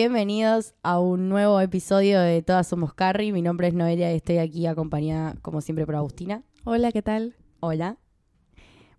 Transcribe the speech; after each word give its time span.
Bienvenidos 0.00 0.76
a 0.84 1.00
un 1.00 1.28
nuevo 1.28 1.60
episodio 1.60 2.20
de 2.20 2.40
Todas 2.40 2.68
Somos 2.68 2.94
Carrie. 2.94 3.32
Mi 3.32 3.42
nombre 3.42 3.66
es 3.66 3.74
Noelia 3.74 4.12
y 4.12 4.14
estoy 4.18 4.38
aquí 4.38 4.64
acompañada, 4.64 5.34
como 5.42 5.60
siempre, 5.60 5.84
por 5.86 5.96
Agustina. 5.96 6.44
Hola, 6.62 6.92
¿qué 6.92 7.02
tal? 7.02 7.34
Hola. 7.58 7.96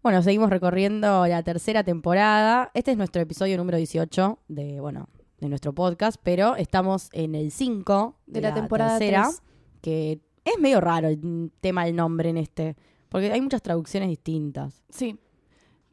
Bueno, 0.03 0.21
seguimos 0.23 0.49
recorriendo 0.49 1.25
la 1.25 1.41
tercera 1.41 1.85
temporada. 1.85 2.69
Este 2.73 2.91
es 2.91 2.97
nuestro 2.97 3.21
episodio 3.21 3.55
número 3.55 3.77
18 3.77 4.39
de, 4.49 4.81
bueno, 4.81 5.07
de 5.39 5.47
nuestro 5.47 5.73
podcast, 5.73 6.19
pero 6.21 6.57
estamos 6.57 7.07
en 7.13 7.33
el 7.33 7.51
5 7.51 8.17
de, 8.27 8.33
De 8.33 8.41
la 8.41 8.53
temporada 8.53 8.99
tercera, 8.99 9.29
que 9.79 10.19
es 10.43 10.59
medio 10.59 10.81
raro 10.81 11.07
el 11.07 11.53
tema 11.61 11.85
del 11.85 11.95
nombre 11.95 12.27
en 12.27 12.35
este, 12.35 12.75
porque 13.07 13.31
hay 13.31 13.39
muchas 13.39 13.61
traducciones 13.61 14.09
distintas. 14.09 14.83
Sí. 14.89 15.17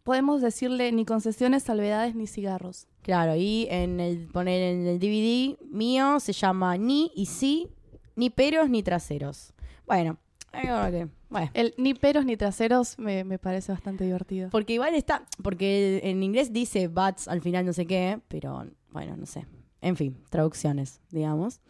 Podemos 0.06 0.40
decirle 0.40 0.92
ni 0.92 1.04
concesiones, 1.04 1.64
salvedades, 1.64 2.14
ni 2.14 2.28
cigarros. 2.28 2.86
Claro, 3.02 3.34
y 3.34 3.66
en 3.70 3.98
el 3.98 4.28
poner 4.28 4.62
en 4.62 4.86
el 4.86 5.00
DVD 5.00 5.58
mío 5.68 6.20
se 6.20 6.32
llama 6.32 6.76
ni 6.76 7.10
y 7.16 7.26
sí, 7.26 7.70
ni 8.14 8.30
peros 8.30 8.70
ni 8.70 8.84
traseros. 8.84 9.52
Bueno, 9.84 10.16
bueno, 10.52 11.10
El 11.54 11.74
ni 11.76 11.94
peros 11.94 12.24
ni 12.24 12.36
traseros 12.36 12.96
me, 13.00 13.24
me 13.24 13.40
parece 13.40 13.72
bastante 13.72 14.04
divertido. 14.04 14.48
porque 14.50 14.74
igual 14.74 14.94
está, 14.94 15.24
porque 15.42 16.00
en 16.04 16.22
inglés 16.22 16.52
dice 16.52 16.86
butts 16.86 17.26
al 17.26 17.40
final 17.40 17.66
no 17.66 17.72
sé 17.72 17.84
qué, 17.84 18.20
pero 18.28 18.64
bueno, 18.92 19.16
no 19.16 19.26
sé. 19.26 19.44
En 19.80 19.96
fin, 19.96 20.16
traducciones, 20.30 21.00
digamos. 21.10 21.60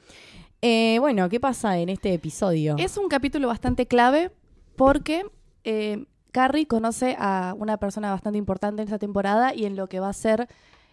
Eh, 0.60 0.98
bueno, 1.00 1.30
¿qué 1.30 1.40
pasa 1.40 1.78
en 1.78 1.88
este 1.88 2.12
episodio? 2.12 2.76
Es 2.78 2.98
un 2.98 3.08
capítulo 3.08 3.48
bastante 3.48 3.86
clave 3.86 4.30
porque 4.76 5.24
eh, 5.64 6.04
Carrie 6.36 6.66
conoce 6.66 7.16
a 7.18 7.54
una 7.58 7.78
persona 7.78 8.10
bastante 8.10 8.36
importante 8.36 8.82
en 8.82 8.88
esta 8.88 8.98
temporada 8.98 9.54
y 9.54 9.64
en 9.64 9.74
lo 9.74 9.88
que 9.88 10.00
va 10.00 10.10
a 10.10 10.12
ser 10.12 10.48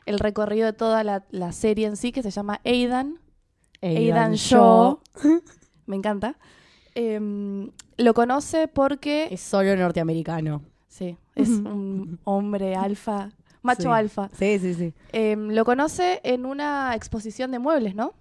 el 0.06 0.18
recorrido 0.18 0.68
de 0.68 0.72
toda 0.72 1.04
la, 1.04 1.26
la 1.32 1.52
serie 1.52 1.86
en 1.86 1.98
sí, 1.98 2.14
que 2.14 2.24
se 2.24 2.32
llama 2.32 2.62
Aidan. 2.64 3.20
Aidan 3.82 4.36
Shaw. 4.36 5.02
Me 5.86 5.98
encanta. 5.98 6.38
Em, 6.96 7.72
lo 7.98 8.14
conoce 8.14 8.70
porque 8.70 9.28
Es 9.32 9.42
solo 9.42 9.76
norteamericano. 9.76 10.62
Sí, 10.88 11.18
es 11.36 11.50
un 11.50 12.20
hombre 12.24 12.78
alfa, 12.78 13.30
macho 13.64 13.82
Sí. 13.82 13.88
alfa. 13.90 14.30
Sí, 14.32 14.60
sí, 14.60 14.74
sí. 14.76 14.94
Em, 15.12 15.50
lo 15.50 15.66
conoce 15.66 16.22
en 16.24 16.46
una 16.46 16.96
exposición 16.96 17.52
de 17.52 17.60
muebles, 17.60 17.96
¿no? 17.96 18.14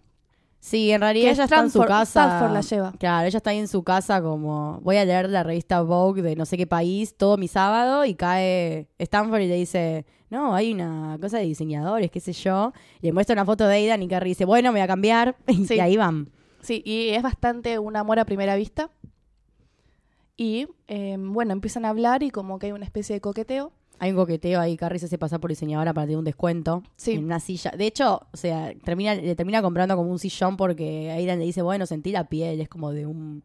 Sí, 0.63 0.93
en 0.93 1.01
realidad 1.01 1.33
ella 1.33 1.43
está 1.43 1.59
en 1.59 1.71
su 1.71 1.81
casa. 1.81 2.25
Stanford 2.25 2.53
la 2.53 2.61
lleva. 2.61 2.93
Claro, 2.93 3.27
ella 3.27 3.37
está 3.37 3.51
ahí 3.51 3.59
en 3.59 3.67
su 3.67 3.83
casa 3.83 4.23
como 4.23 4.79
voy 4.83 4.97
a 4.97 5.05
leer 5.05 5.29
la 5.29 5.43
revista 5.43 5.83
Vogue 5.83 6.23
de 6.23 6.37
no 6.37 6.47
sé 6.47 6.57
qué 6.57 6.69
país 6.69 7.17
todo 7.17 7.37
mi 7.37 7.49
sábado 7.49 8.05
y 8.05 8.15
cae 8.15 8.87
Stanford 8.97 9.41
y 9.41 9.49
le 9.49 9.57
dice, 9.57 10.07
no, 10.31 10.55
hay 10.55 10.73
una 10.73 11.19
cosa 11.21 11.39
de 11.39 11.47
diseñadores, 11.47 12.13
qué 12.13 12.21
sé 12.21 12.33
yo. 12.33 12.73
Y 13.01 13.07
le 13.07 13.13
muestra 13.13 13.33
una 13.33 13.45
foto 13.45 13.67
de 13.67 13.75
Aidan 13.75 14.05
y 14.05 14.09
Carrie 14.09 14.31
dice, 14.31 14.45
bueno, 14.45 14.71
me 14.71 14.79
voy 14.79 14.85
a 14.85 14.87
cambiar. 14.87 15.37
Sí. 15.67 15.75
Y 15.75 15.81
ahí 15.81 15.97
van. 15.97 16.31
Sí, 16.61 16.81
y 16.87 17.09
es 17.09 17.25
bastante 17.25 17.81
un 17.81 17.97
amor 17.97 18.21
a 18.21 18.25
primera 18.25 18.55
vista. 18.55 18.89
Y 20.37 20.69
em, 20.87 21.33
bueno, 21.33 21.53
empiezan 21.53 21.85
a 21.85 21.89
hablar 21.89 22.23
y 22.23 22.31
como 22.31 22.61
que 22.61 22.67
hay 22.67 22.73
una 22.73 22.85
especie 22.85 23.17
de 23.17 23.20
coqueteo. 23.20 23.73
Hay 24.02 24.11
un 24.11 24.17
coqueteo 24.17 24.58
ahí, 24.61 24.77
Carrie 24.77 24.98
se 24.98 25.07
hace 25.07 25.17
pasar 25.17 25.39
por 25.39 25.48
diseñadora 25.51 25.95
para 25.95 26.07
tener 26.08 26.18
un 26.18 26.24
descuento 26.24 26.83
Sí. 26.96 27.13
en 27.13 27.24
una 27.24 27.39
silla. 27.39 27.70
De 27.70 27.86
hecho, 27.86 28.20
o 28.33 28.36
sea, 28.36 28.73
termina, 28.83 29.14
le 29.14 29.36
termina 29.36 29.63
comprando 29.63 29.95
como 29.95 30.11
un 30.11 30.18
sillón 30.18 30.57
porque 30.57 31.13
Aidan 31.13 31.39
le 31.39 31.45
dice, 31.45 31.63
bueno, 31.63 31.86
sentí 31.86 32.11
la 32.11 32.24
piel, 32.29 32.61
es 32.61 32.68
como 32.68 32.91
de 32.91 33.07
un 33.07 33.45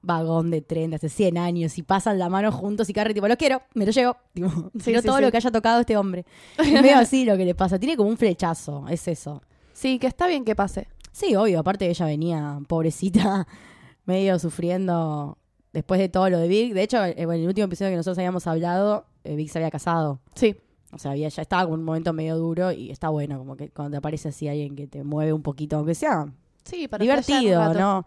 vagón 0.00 0.50
de 0.50 0.60
tren 0.60 0.90
de 0.90 0.96
hace 0.96 1.08
100 1.08 1.38
años 1.38 1.78
y 1.78 1.82
pasan 1.84 2.18
la 2.18 2.28
mano 2.28 2.50
juntos 2.50 2.90
y 2.90 2.92
Carrie 2.92 3.14
tipo, 3.14 3.28
lo 3.28 3.36
quiero, 3.36 3.62
me 3.74 3.86
lo 3.86 3.92
llevo. 3.92 4.16
Tipo, 4.34 4.48
Sí, 4.50 4.80
quiero 4.86 5.02
sí, 5.02 5.06
todo 5.06 5.20
lo 5.20 5.30
que 5.30 5.36
haya 5.36 5.52
tocado 5.52 5.78
este 5.80 5.96
hombre. 5.96 6.26
Es 6.58 6.72
medio 6.72 6.96
así 6.98 7.24
lo 7.24 7.36
que 7.36 7.44
le 7.44 7.54
pasa. 7.54 7.78
Tiene 7.78 7.96
como 7.96 8.10
un 8.10 8.16
flechazo, 8.16 8.84
es 8.88 9.06
eso. 9.06 9.40
Sí, 9.72 10.00
que 10.00 10.08
está 10.08 10.26
bien 10.26 10.44
que 10.44 10.56
pase. 10.56 10.88
Sí, 11.12 11.36
obvio, 11.36 11.60
aparte 11.60 11.88
ella 11.88 12.06
venía, 12.06 12.58
pobrecita, 12.66 13.46
medio 14.04 14.36
sufriendo 14.40 15.38
después 15.72 16.00
de 16.00 16.08
todo 16.08 16.28
lo 16.30 16.38
de 16.38 16.48
Vic. 16.48 16.72
De 16.74 16.82
hecho, 16.82 17.02
eh, 17.04 17.14
en 17.16 17.30
el 17.30 17.46
último 17.46 17.66
episodio 17.66 17.90
que 17.90 17.96
nosotros 17.96 18.18
habíamos 18.18 18.46
hablado, 18.46 19.06
eh, 19.24 19.34
Vic 19.36 19.48
se 19.50 19.58
había 19.58 19.70
casado. 19.70 20.20
Sí, 20.34 20.56
O 20.92 20.98
sea, 20.98 21.12
había, 21.12 21.28
ya 21.28 21.42
estaba 21.42 21.62
como 21.64 21.74
en 21.76 21.80
un 21.80 21.86
momento 21.86 22.12
medio 22.12 22.36
duro 22.36 22.70
y 22.72 22.90
está 22.90 23.08
bueno, 23.08 23.38
como 23.38 23.56
que 23.56 23.70
cuando 23.70 23.92
te 23.92 23.96
aparece 23.98 24.28
así 24.28 24.48
alguien 24.48 24.76
que 24.76 24.86
te 24.86 25.02
mueve 25.04 25.32
un 25.32 25.42
poquito, 25.42 25.76
aunque 25.76 25.94
sea 25.94 26.26
sí, 26.64 26.86
para 26.88 27.02
divertido. 27.02 27.72
¿no? 27.74 28.04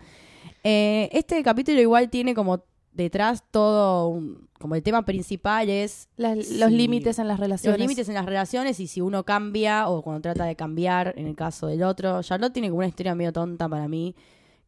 Eh, 0.64 1.09
este 1.12 1.42
capítulo 1.44 1.80
igual 1.81 2.09
tiene 2.09 2.34
como 2.36 2.64
detrás 2.94 3.44
todo, 3.52 4.08
un- 4.09 4.47
como 4.59 4.76
el 4.76 4.84
tema 4.84 5.03
principal 5.03 5.70
es 5.70 6.08
Las-. 6.16 6.50
Los 6.52 6.72
límites 6.72 7.20
en 7.20 7.28
las 7.28 7.40
relaciones. 7.40 7.78
los 7.80 7.84
límites 7.88 8.08
en 8.08 8.16
las 8.16 8.26
relaciones 8.26 8.80
y 8.80 8.88
si 8.88 9.02
uno 9.02 9.24
cambia 9.26 9.90
o 9.90 10.02
cuando 10.02 10.22
trata 10.22 10.46
de 10.46 10.56
cambiar 10.56 11.14
en 11.18 11.28
el 11.28 11.36
caso 11.36 11.68
del 11.68 11.84
otro. 11.84 12.22
Charlotte 12.24 12.53
tiene 12.53 12.70
como 12.70 12.78
una 12.80 12.88
historia 12.88 13.14
medio 13.16 13.34
tonta 13.34 13.68
para 13.68 13.88
mí, 13.88 14.16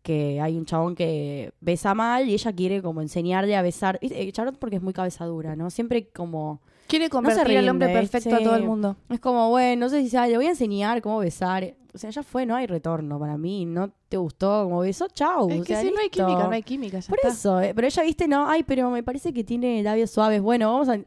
que 0.08 0.40
hay 0.40 0.56
un 0.56 0.64
chabón 0.64 0.96
que 0.96 1.52
besa 1.60 1.94
mal 1.94 2.30
y 2.30 2.34
ella 2.34 2.54
quiere 2.54 2.82
como 2.82 3.02
enseñarle 3.02 3.58
a 3.58 3.62
besar. 3.62 4.00
Eh, 4.02 4.32
Charlotte 4.32 4.58
porque 4.58 4.78
es 4.78 4.82
muy 4.82 4.94
cabezadura, 4.94 5.58
¿no? 5.58 5.70
Siempre 5.70 6.08
como... 6.08 6.62
Quiere 6.88 7.10
convertir 7.10 7.42
al 7.42 7.48
rinde, 7.48 7.70
hombre 7.70 7.90
perfecto 7.90 8.34
a 8.34 8.40
todo 8.40 8.56
el 8.56 8.64
mundo. 8.64 8.96
Es 9.10 9.20
como, 9.20 9.50
bueno, 9.50 9.82
no 9.82 9.90
sé 9.90 10.02
si 10.04 10.10
sabe, 10.10 10.30
le 10.30 10.38
voy 10.38 10.46
a 10.46 10.52
enseñar 10.52 11.02
cómo 11.02 11.20
besar. 11.20 11.76
O 11.94 11.98
sea, 11.98 12.10
ya 12.10 12.24
fue, 12.24 12.46
no 12.46 12.56
hay 12.56 12.68
retorno 12.68 13.20
para 13.20 13.38
mí. 13.38 13.66
No 13.66 13.92
te 14.08 14.16
gustó 14.16 14.64
como 14.64 14.80
besó, 14.80 15.10
chau. 15.10 15.50
Es 15.50 15.60
o 15.60 15.64
que 15.64 15.74
sea, 15.74 15.82
si 15.82 15.92
no 15.92 16.00
hay 16.00 16.10
química, 16.10 16.44
no 16.46 16.52
hay 16.52 16.64
química. 16.64 17.00
Ya 17.00 17.10
Por 17.10 17.18
está. 17.18 17.28
eso, 17.28 17.60
eh, 17.60 17.74
pero 17.76 17.88
ella, 17.88 18.04
viste, 18.04 18.30
no, 18.30 18.50
ay, 18.50 18.64
pero 18.64 18.90
me 18.90 19.04
parece 19.04 19.34
que 19.34 19.44
tiene 19.44 19.84
labios 19.84 20.10
suaves. 20.10 20.42
Bueno, 20.42 20.72
vamos 20.72 20.88
a... 20.88 20.98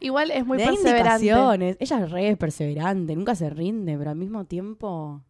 Igual 0.00 0.30
es 0.32 0.44
muy 0.44 0.58
perseverante. 0.58 1.76
Ella 1.80 2.04
es 2.04 2.10
re 2.10 2.36
perseverante, 2.36 3.16
nunca 3.16 3.34
se 3.34 3.48
rinde, 3.48 3.96
pero 3.96 4.10
al 4.10 4.16
mismo 4.16 4.44
tiempo... 4.44 5.22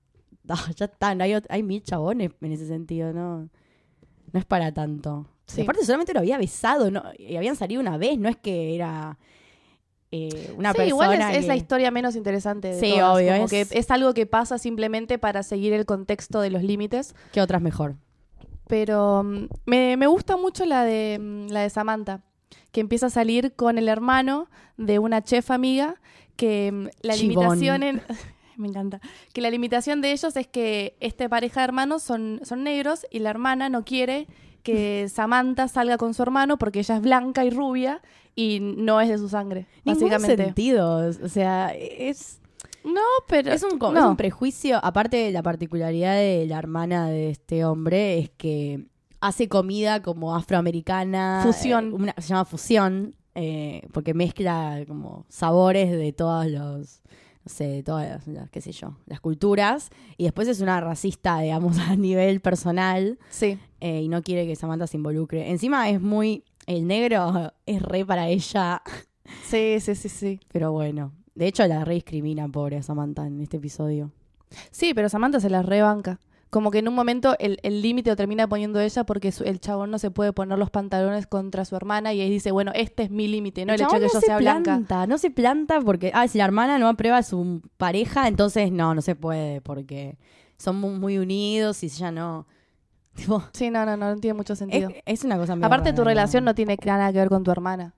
ah, 0.49 0.71
ya 0.77 0.87
está, 0.87 1.15
no 1.15 1.25
hay, 1.25 1.35
hay 1.49 1.63
mil 1.63 1.83
chabones 1.83 2.31
en 2.41 2.53
ese 2.53 2.67
sentido, 2.67 3.13
¿no? 3.13 3.49
No 4.33 4.39
es 4.39 4.45
para 4.45 4.73
tanto. 4.73 5.27
Sí. 5.47 5.63
Aparte 5.63 5.85
solamente 5.85 6.15
lo 6.15 6.21
había 6.21 6.39
besado, 6.39 6.91
¿no? 6.91 7.03
Y 7.19 7.37
habían 7.37 7.57
salido 7.57 7.81
una 7.81 7.97
vez, 7.99 8.19
no 8.19 8.29
es 8.29 8.37
que 8.37 8.75
era... 8.77 9.19
eh, 10.13 10.53
una 10.57 10.71
sí, 10.73 10.77
persona 10.79 10.89
igual 10.89 11.13
es, 11.21 11.37
es 11.37 11.43
que- 11.43 11.49
la 11.49 11.57
historia 11.57 11.91
menos 11.91 12.15
interesante 12.17 12.69
de 12.69 12.81
Sí, 12.81 12.93
todas, 12.97 13.17
obvio, 13.17 13.33
como 13.33 13.45
es- 13.47 13.51
que 13.51 13.79
es 13.79 13.91
algo 13.91 14.15
que 14.15 14.27
pasa 14.27 14.59
simplemente 14.59 15.19
para 15.19 15.43
seguir 15.43 15.73
el 15.73 15.87
contexto 15.87 16.41
de 16.41 16.51
los 16.51 16.63
límites. 16.63 17.15
¿Qué 17.33 17.41
otra 17.41 17.59
es 17.59 17.63
mejor? 17.65 17.97
Pero 18.69 19.25
mm, 19.25 19.47
me, 19.67 19.97
me 19.97 20.07
gusta 20.07 20.37
mucho 20.37 20.65
la 20.65 20.85
de, 20.85 21.19
mm, 21.21 21.49
la 21.51 21.63
de 21.63 21.71
Samantha, 21.71 22.23
que 22.71 22.81
empieza 22.81 23.07
a 23.07 23.11
salir 23.11 23.55
con 23.57 23.79
el 23.79 23.89
hermano 23.89 24.49
de 24.77 25.01
una 25.01 25.23
chef 25.25 25.51
amiga, 25.51 25.97
que 26.37 26.71
mm, 26.73 26.87
la 27.03 27.17
limitación 27.17 27.83
en... 27.83 28.03
Me 28.61 28.69
encanta. 28.69 29.01
Que 29.33 29.41
la 29.41 29.51
limitación 29.51 30.01
de 30.03 30.13
ellos 30.13 30.37
es 30.37 30.47
que 30.47 30.97
esta 31.01 31.29
pareja 31.29 31.61
de 31.61 31.65
hermanos 31.65 32.03
son, 32.03 32.41
son 32.45 32.63
negros 32.63 33.07
y 33.11 33.21
la 33.21 33.31
hermana 33.31 33.69
no 33.69 33.85
quiere 33.85 34.27
que 34.63 35.09
Samantha 35.13 35.67
salga 35.69 35.97
con 35.97 36.13
su 36.15 36.23
hermano 36.23 36.59
porque 36.59 36.81
ella 36.81 36.97
es 36.97 37.03
blanca 37.03 37.45
y 37.45 37.51
rubia 37.51 38.03
y 38.37 38.61
no 38.61 39.01
es 39.01 39.09
de 39.09 39.19
su 39.19 39.29
sangre, 39.29 39.67
Ningún 39.85 40.03
básicamente. 40.11 40.45
sentido. 40.45 40.97
O 41.25 41.29
sea, 41.29 41.75
es, 41.75 42.41
No, 42.85 43.01
pero... 43.27 43.53
es, 43.53 43.63
un, 43.63 43.79
no. 43.79 43.97
es 43.99 44.05
un 44.05 44.17
prejuicio. 44.17 44.79
Aparte 44.85 45.17
de 45.17 45.33
la 45.33 45.43
particularidad 45.43 46.15
de 46.17 46.47
la 46.47 46.59
hermana 46.59 47.09
de 47.09 47.31
este 47.31 47.65
hombre, 47.65 48.19
es 48.19 48.31
que 48.31 48.87
hace 49.21 49.49
comida 49.49 50.01
como 50.03 50.35
afroamericana. 50.37 51.41
Fusión. 51.45 51.91
eh, 51.91 51.95
una- 51.95 52.15
se 52.19 52.29
llama 52.29 52.45
fusión, 52.45 53.15
eh, 53.35 53.87
porque 53.93 54.15
mezcla 54.15 54.85
como 54.87 55.25
sabores 55.29 55.91
de 55.91 56.13
todos 56.13 56.47
los. 56.47 57.03
No 57.45 57.49
sé, 57.51 57.65
de 57.69 57.83
todas 57.83 58.09
las, 58.09 58.27
las- 58.27 58.51
qué 58.51 58.61
sé 58.61 58.73
yo, 58.73 58.97
las 59.07 59.21
culturas. 59.21 59.91
Y 60.19 60.25
después 60.25 60.47
es 60.49 60.61
una 60.61 60.81
racista, 60.81 61.41
digamos, 61.41 61.79
a 61.89 61.97
nivel 61.97 62.41
personal. 62.41 63.19
Sí. 63.31 63.59
eh, 63.81 64.03
y 64.03 64.09
no 64.09 64.23
quiere 64.23 64.47
que 64.47 64.57
Samantha 64.57 64.87
se 64.87 64.97
involucre. 64.99 65.51
Encima 65.51 65.89
es 65.89 66.01
muy. 66.01 66.45
El 66.67 66.87
negro 66.87 67.53
es 67.67 67.83
re 67.83 68.05
para 68.05 68.29
ella. 68.29 68.83
Sí, 69.45 69.79
sí, 69.81 69.95
sí, 69.95 70.09
sí. 70.09 70.41
Pero 70.53 70.73
bueno, 70.73 71.13
de 71.35 71.47
hecho 71.47 71.67
la 71.67 71.85
re 71.85 71.95
discrimina, 71.95 72.49
pobre 72.49 72.77
a 72.77 72.83
Samantha, 72.83 73.27
en 73.27 73.41
este 73.41 73.57
episodio. 73.57 74.13
Sí, 74.71 74.93
pero 74.95 75.09
Samantha 75.09 75.41
se 75.41 75.49
la 75.49 75.63
rebanca. 75.63 76.19
Como 76.51 76.73
que 76.73 76.79
en 76.81 76.89
un 76.89 76.95
momento 76.95 77.37
el 77.39 77.59
el 77.63 77.81
límite 77.81 78.11
lo 78.11 78.17
termina 78.17 78.49
poniendo 78.49 78.81
ella 78.81 79.05
porque 79.05 79.31
su- 79.31 79.45
el 79.45 79.61
chabón 79.61 79.91
no 79.93 79.99
se 80.01 80.11
puede 80.11 80.33
poner 80.33 80.59
los 80.59 80.69
pantalones 80.71 81.29
contra 81.29 81.65
su 81.65 81.77
hermana 81.77 82.13
y 82.13 82.21
ahí 82.21 82.29
dice, 82.29 82.51
bueno, 82.51 82.73
este 82.75 83.05
es 83.05 83.11
mi 83.11 83.29
límite, 83.29 83.65
no 83.65 83.73
el, 83.73 83.81
hecho 83.81 83.95
de 83.95 84.07
que 84.09 84.13
yo 84.13 84.19
se 84.21 84.27
sea 84.27 84.39
blanca. 84.39 84.63
planta, 84.65 85.07
no 85.07 85.17
se 85.19 85.31
planta 85.31 85.81
porque, 85.81 86.11
ah, 86.13 86.27
si 86.27 86.39
la 86.39 86.45
hermana 86.47 86.79
no 86.79 86.89
aprueba 86.89 87.19
a 87.19 87.23
su 87.23 87.63
pareja, 87.77 88.27
entonces 88.27 88.73
no, 88.73 88.95
no 88.97 89.01
se 89.01 89.15
puede 89.15 89.61
porque 89.61 90.19
son 90.57 90.81
mu- 90.81 90.91
muy, 90.99 91.19
unidos 91.19 91.83
y 91.85 91.87
ella 91.87 92.11
no. 92.11 92.47
Tipo, 93.15 93.43
Sí, 93.53 93.71
no, 93.71 93.87
no, 93.87 93.97
no, 93.97 94.15
no 94.15 94.21
tiene 94.21 94.35
mucho 94.35 94.57
sentido. 94.57 94.91
es, 94.91 95.21
es 95.21 95.25
una 95.25 95.37
cosa 95.39 95.53
Aparte, 95.53 95.93
tu 95.93 96.03
relación 96.05 96.45
no 96.45 96.55
tiene 96.57 96.77
nada 96.85 97.13
que 97.13 97.19
ver 97.19 97.29
con 97.29 97.45
tu 97.45 97.51
hermana. 97.53 97.95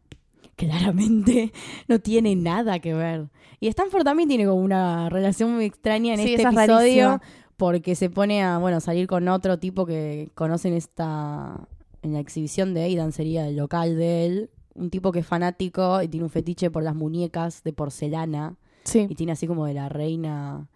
Claramente 0.56 1.52
no 1.88 1.98
tiene 2.00 2.36
nada 2.36 2.78
que 2.78 2.94
ver. 2.94 3.28
Y 3.60 3.68
Stanford 3.68 4.04
también 4.04 4.28
tiene 4.28 4.44
como 4.46 4.60
una 4.60 5.08
relación 5.08 5.54
muy 5.54 5.64
extraña 5.64 6.14
en 6.14 6.20
Sí, 6.20 6.34
este 6.34 6.42
episodio. 6.48 7.20
Porque 7.62 7.94
se 7.94 8.10
pone 8.10 8.42
a, 8.42 8.58
bueno, 8.58 8.80
salir 8.80 9.06
con 9.06 9.28
otro 9.28 9.56
tipo 9.60 9.86
que 9.86 10.30
conocen 10.34 10.72
esta, 10.74 11.68
en 12.02 12.12
la 12.12 12.18
exhibición 12.18 12.74
de 12.74 12.82
Aidan 12.82 13.12
sería 13.12 13.46
el 13.46 13.54
local 13.56 13.96
de 13.96 14.26
él, 14.26 14.50
un 14.74 14.90
tipo 14.90 15.12
que 15.12 15.20
es 15.20 15.26
fanático 15.26 16.02
y 16.02 16.08
tiene 16.08 16.24
un 16.24 16.30
fetiche 16.30 16.72
por 16.72 16.82
las 16.82 16.96
muñecas 16.96 17.62
de 17.62 17.72
porcelana 17.72 18.56
Sí. 18.82 19.06
y 19.08 19.14
tiene 19.14 19.30
así 19.30 19.46
como 19.46 19.64
de 19.66 19.74
la 19.74 19.88
reina 19.88 20.66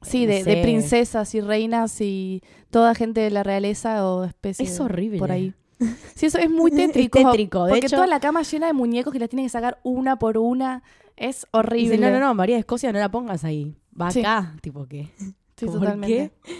Sí, 0.00 0.24
de, 0.24 0.42
princesas 0.62 1.34
y 1.34 1.42
reinas 1.42 2.00
y 2.00 2.42
toda 2.70 2.94
gente 2.94 3.20
de 3.20 3.30
la 3.30 3.42
realeza 3.42 4.08
o 4.08 4.24
especie 4.24 4.64
Es 4.64 4.80
horrible. 4.80 5.18
por 5.18 5.30
ahí. 5.32 5.52
Sí, 6.14 6.24
eso 6.24 6.38
es 6.38 6.48
muy 6.48 6.70
Es 6.70 6.76
tétrico. 6.78 7.18
de 7.18 7.70
porque 7.72 7.86
hecho- 7.86 7.96
toda 7.96 8.06
la 8.06 8.18
cama 8.18 8.40
llena 8.44 8.66
de 8.66 8.72
muñecos 8.72 9.12
que 9.12 9.18
la 9.18 9.28
tienen 9.28 9.44
que 9.44 9.50
sacar 9.50 9.78
una 9.82 10.18
por 10.18 10.38
una. 10.38 10.82
Es 11.18 11.36
Dice, 11.40 11.46
horrible. 11.52 11.98
no, 11.98 12.10
no, 12.10 12.18
no, 12.18 12.34
María 12.34 12.56
de 12.56 12.60
Escocia 12.60 12.92
no 12.92 12.98
la 12.98 13.10
pongas 13.10 13.44
ahí. 13.44 13.76
Va 14.00 14.10
Sí. 14.10 14.20
acá, 14.20 14.56
tipo 14.62 14.86
que. 14.86 15.10
Sí, 15.60 15.66
¿Por 15.66 15.74
totalmente. 15.74 16.32
qué? 16.42 16.52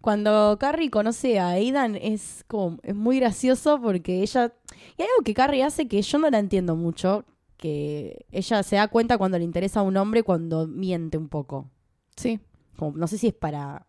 Cuando 0.00 0.58
Carrie 0.60 0.90
conoce 0.90 1.40
a 1.40 1.48
Aidan 1.48 1.96
es 1.96 2.44
como 2.46 2.78
es 2.82 2.94
muy 2.94 3.18
gracioso 3.18 3.80
porque 3.80 4.22
ella 4.22 4.54
y 4.96 5.02
hay 5.02 5.08
algo 5.08 5.24
que 5.24 5.34
Carrie 5.34 5.64
hace 5.64 5.88
que 5.88 6.00
yo 6.02 6.18
no 6.18 6.30
la 6.30 6.38
entiendo 6.38 6.76
mucho, 6.76 7.24
que 7.56 8.26
ella 8.30 8.62
se 8.62 8.76
da 8.76 8.86
cuenta 8.86 9.18
cuando 9.18 9.38
le 9.38 9.44
interesa 9.44 9.80
a 9.80 9.82
un 9.82 9.96
hombre 9.96 10.22
cuando 10.22 10.68
miente 10.68 11.18
un 11.18 11.28
poco. 11.28 11.68
Sí. 12.14 12.38
Como, 12.76 12.96
no 12.96 13.08
sé 13.08 13.18
si 13.18 13.28
es 13.28 13.34
para 13.34 13.86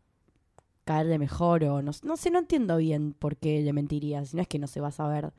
caerle 0.83 1.19
mejor 1.19 1.63
o 1.65 1.83
no, 1.83 1.91
no 2.01 2.18
sé, 2.18 2.31
no 2.31 2.39
entiendo 2.39 2.77
bien 2.77 3.13
por 3.13 3.38
qué 3.38 3.61
le 3.61 3.73
mentiría, 3.73 4.25
si 4.25 4.35
no 4.35 4.41
es 4.41 4.47
que 4.47 4.57
no 4.57 4.65
se 4.65 4.81
va 4.81 4.88
a 4.88 4.91
saber. 4.91 5.31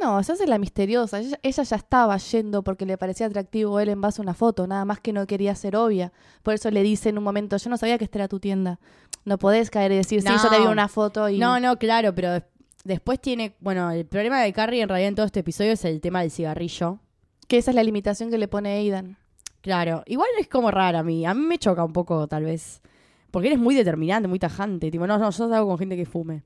No, 0.00 0.22
se 0.22 0.32
hace 0.32 0.46
la 0.46 0.58
misteriosa. 0.58 1.18
Ella, 1.20 1.38
ella 1.42 1.62
ya 1.62 1.76
estaba 1.76 2.16
yendo 2.18 2.62
porque 2.62 2.86
le 2.86 2.96
parecía 2.98 3.26
atractivo 3.26 3.80
él 3.80 3.88
en 3.88 4.00
base 4.00 4.20
a 4.20 4.22
una 4.22 4.34
foto, 4.34 4.66
nada 4.66 4.84
más 4.84 5.00
que 5.00 5.12
no 5.12 5.26
quería 5.26 5.54
ser 5.54 5.76
obvia. 5.76 6.12
Por 6.42 6.54
eso 6.54 6.70
le 6.70 6.82
dice 6.82 7.08
en 7.08 7.18
un 7.18 7.24
momento, 7.24 7.56
yo 7.56 7.70
no 7.70 7.76
sabía 7.76 7.98
que 7.98 8.04
esta 8.04 8.18
era 8.18 8.28
tu 8.28 8.38
tienda. 8.38 8.78
No 9.24 9.38
podés 9.38 9.70
caer 9.70 9.92
y 9.92 9.96
decir, 9.96 10.22
sí, 10.22 10.28
No. 10.28 10.36
yo 10.42 10.48
te 10.50 10.58
vi 10.60 10.66
una 10.66 10.88
foto 10.88 11.28
y... 11.28 11.38
No, 11.38 11.58
no, 11.58 11.76
claro, 11.78 12.14
pero 12.14 12.32
des- 12.32 12.44
después 12.84 13.20
tiene, 13.20 13.56
bueno, 13.60 13.90
el 13.90 14.06
problema 14.06 14.40
de 14.40 14.52
Carrie 14.52 14.82
en 14.82 14.88
realidad 14.88 15.08
en 15.08 15.14
todo 15.16 15.26
este 15.26 15.40
episodio 15.40 15.72
es 15.72 15.84
el 15.84 16.00
tema 16.00 16.20
del 16.20 16.30
cigarrillo. 16.30 16.98
Que 17.48 17.58
esa 17.58 17.70
es 17.70 17.74
la 17.74 17.82
limitación 17.82 18.30
que 18.30 18.38
le 18.38 18.46
pone 18.48 18.72
Aidan. 18.74 19.16
Claro, 19.62 20.02
igual 20.06 20.28
es 20.38 20.48
como 20.48 20.70
rara 20.70 21.00
a 21.00 21.02
mí. 21.02 21.26
A 21.26 21.34
mí 21.34 21.40
me 21.44 21.58
choca 21.58 21.82
un 21.84 21.92
poco, 21.92 22.28
tal 22.28 22.44
vez. 22.44 22.80
Porque 23.30 23.48
eres 23.48 23.58
muy 23.58 23.74
determinante, 23.74 24.28
muy 24.28 24.38
tajante. 24.38 24.90
Tipo, 24.90 25.06
no, 25.06 25.18
no, 25.18 25.30
yo 25.30 25.48
salgo 25.48 25.66
con 25.66 25.78
gente 25.78 25.96
que 25.96 26.06
fume. 26.06 26.42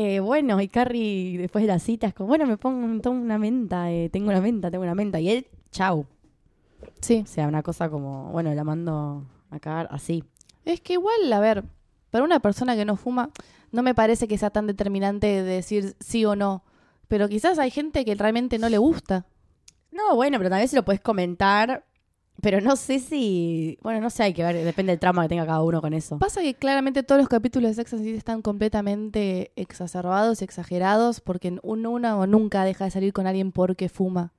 Eh, 0.00 0.20
bueno, 0.20 0.60
y 0.60 0.68
Carrie, 0.68 1.36
después 1.38 1.64
de 1.64 1.66
la 1.66 1.80
cita, 1.80 2.06
es 2.06 2.14
como, 2.14 2.28
bueno, 2.28 2.46
me 2.46 2.56
pongo 2.56 3.00
tomo 3.00 3.20
una 3.20 3.36
menta, 3.36 3.90
eh, 3.90 4.08
tengo 4.08 4.28
una 4.28 4.40
menta, 4.40 4.70
tengo 4.70 4.84
una 4.84 4.94
menta. 4.94 5.18
Y 5.18 5.28
él, 5.28 5.48
chau. 5.72 6.06
Sí. 7.00 7.22
O 7.24 7.26
sea, 7.26 7.48
una 7.48 7.64
cosa 7.64 7.90
como, 7.90 8.30
bueno, 8.30 8.54
la 8.54 8.62
mando 8.62 9.26
a 9.50 9.58
cagar 9.58 9.88
así. 9.90 10.22
Es 10.64 10.80
que 10.80 10.92
igual, 10.92 11.32
a 11.32 11.40
ver, 11.40 11.64
para 12.10 12.24
una 12.24 12.38
persona 12.38 12.76
que 12.76 12.84
no 12.84 12.94
fuma, 12.94 13.30
no 13.72 13.82
me 13.82 13.92
parece 13.92 14.28
que 14.28 14.38
sea 14.38 14.50
tan 14.50 14.68
determinante 14.68 15.26
de 15.26 15.42
decir 15.42 15.96
sí 15.98 16.24
o 16.24 16.36
no. 16.36 16.62
Pero 17.08 17.28
quizás 17.28 17.58
hay 17.58 17.72
gente 17.72 18.04
que 18.04 18.14
realmente 18.14 18.60
no 18.60 18.68
le 18.68 18.78
gusta. 18.78 19.26
No, 19.90 20.14
bueno, 20.14 20.38
pero 20.38 20.48
tal 20.48 20.60
vez 20.60 20.70
se 20.70 20.76
lo 20.76 20.84
puedes 20.84 21.00
comentar. 21.00 21.84
Pero 22.40 22.60
no 22.60 22.76
sé 22.76 23.00
si. 23.00 23.78
Bueno, 23.82 24.00
no 24.00 24.10
sé, 24.10 24.22
hay 24.22 24.32
que 24.32 24.44
ver, 24.44 24.64
depende 24.64 24.92
del 24.92 25.00
trama 25.00 25.22
que 25.22 25.28
tenga 25.30 25.44
cada 25.44 25.60
uno 25.62 25.80
con 25.80 25.92
eso. 25.92 26.18
Pasa 26.18 26.40
que 26.40 26.54
claramente 26.54 27.02
todos 27.02 27.20
los 27.20 27.28
capítulos 27.28 27.70
de 27.70 27.74
Sex 27.74 27.94
and 27.94 28.04
City 28.04 28.16
están 28.16 28.42
completamente 28.42 29.50
exacerbados, 29.56 30.40
exagerados, 30.42 31.20
porque 31.20 31.58
uno, 31.62 31.90
uno 31.90 32.20
o 32.20 32.26
nunca 32.26 32.62
deja 32.64 32.84
de 32.84 32.90
salir 32.92 33.12
con 33.12 33.26
alguien 33.26 33.50
porque 33.50 33.88
fuma. 33.88 34.32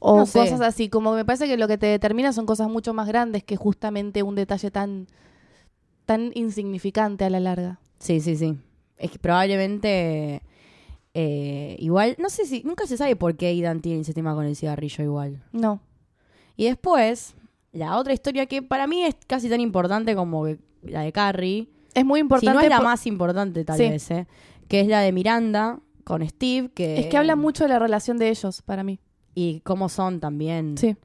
O 0.00 0.16
No 0.16 0.26
sé. 0.26 0.38
cosas 0.40 0.60
así, 0.62 0.88
como 0.88 1.12
me 1.12 1.24
parece 1.24 1.46
que 1.46 1.56
lo 1.56 1.68
que 1.68 1.78
te 1.78 1.86
determina 1.86 2.32
son 2.32 2.46
cosas 2.46 2.68
mucho 2.68 2.94
más 2.94 3.06
grandes 3.06 3.44
que 3.44 3.56
justamente 3.56 4.22
un 4.22 4.34
detalle 4.34 4.70
tan, 4.70 5.06
tan 6.06 6.32
insignificante 6.34 7.24
a 7.24 7.30
la 7.30 7.38
larga. 7.38 7.78
Sí, 7.98 8.20
sí, 8.20 8.36
sí. 8.36 8.56
Es 8.96 9.10
que 9.10 9.18
probablemente. 9.20 10.42
eh, 11.14 11.76
igual, 11.78 12.16
no 12.18 12.28
sé 12.28 12.44
si. 12.46 12.62
Nunca 12.64 12.86
se 12.86 12.96
sabe 12.96 13.14
por 13.14 13.36
qué 13.36 13.46
Aidan 13.48 13.80
tiene 13.80 14.00
ese 14.00 14.14
tema 14.14 14.34
con 14.34 14.46
el 14.46 14.56
cigarrillo 14.56 15.04
igual. 15.04 15.42
No. 15.52 15.80
Y 16.56 16.64
después, 16.66 17.34
la 17.72 17.96
otra 17.98 18.12
historia 18.12 18.46
que 18.46 18.62
para 18.62 18.86
mí 18.86 19.02
es 19.02 19.14
casi 19.26 19.48
tan 19.48 19.60
importante 19.60 20.14
como 20.14 20.46
la 20.82 21.02
de 21.02 21.12
Carrie. 21.12 21.68
Es 21.94 22.04
muy 22.04 22.18
Si 22.18 22.22
importante. 22.22 22.54
no 22.54 22.60
es 22.60 22.68
la 22.68 22.76
por- 22.76 22.84
más 22.86 23.06
importante, 23.06 23.64
tal 23.64 23.76
Sí. 23.78 23.88
vez, 23.88 24.10
¿eh? 24.10 24.26
Que 24.68 24.80
es 24.80 24.86
la 24.88 25.00
de 25.00 25.12
Miranda 25.12 25.80
con 26.04 26.26
Steve. 26.28 26.70
Que, 26.74 27.00
Es 27.00 27.06
que 27.06 27.16
habla 27.16 27.36
mucho 27.36 27.64
de 27.64 27.70
la 27.70 27.78
relación 27.78 28.18
de 28.18 28.28
ellos, 28.28 28.62
para 28.62 28.82
mí. 28.84 29.00
Y 29.34 29.60
cómo 29.60 29.88
son 29.88 30.20
también. 30.20 30.76
Sí. 30.78 30.96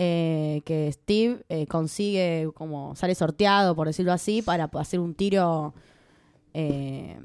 eh, 0.00 0.62
que 0.64 0.92
Steve 0.92 1.42
eh, 1.48 1.66
consigue, 1.66 2.48
como 2.54 2.94
sale 2.94 3.16
sorteado, 3.16 3.74
por 3.74 3.88
decirlo 3.88 4.12
así, 4.12 4.42
para 4.42 4.70
hacer 4.74 5.00
un 5.00 5.12
tiro 5.12 5.74
eh, 6.54 7.18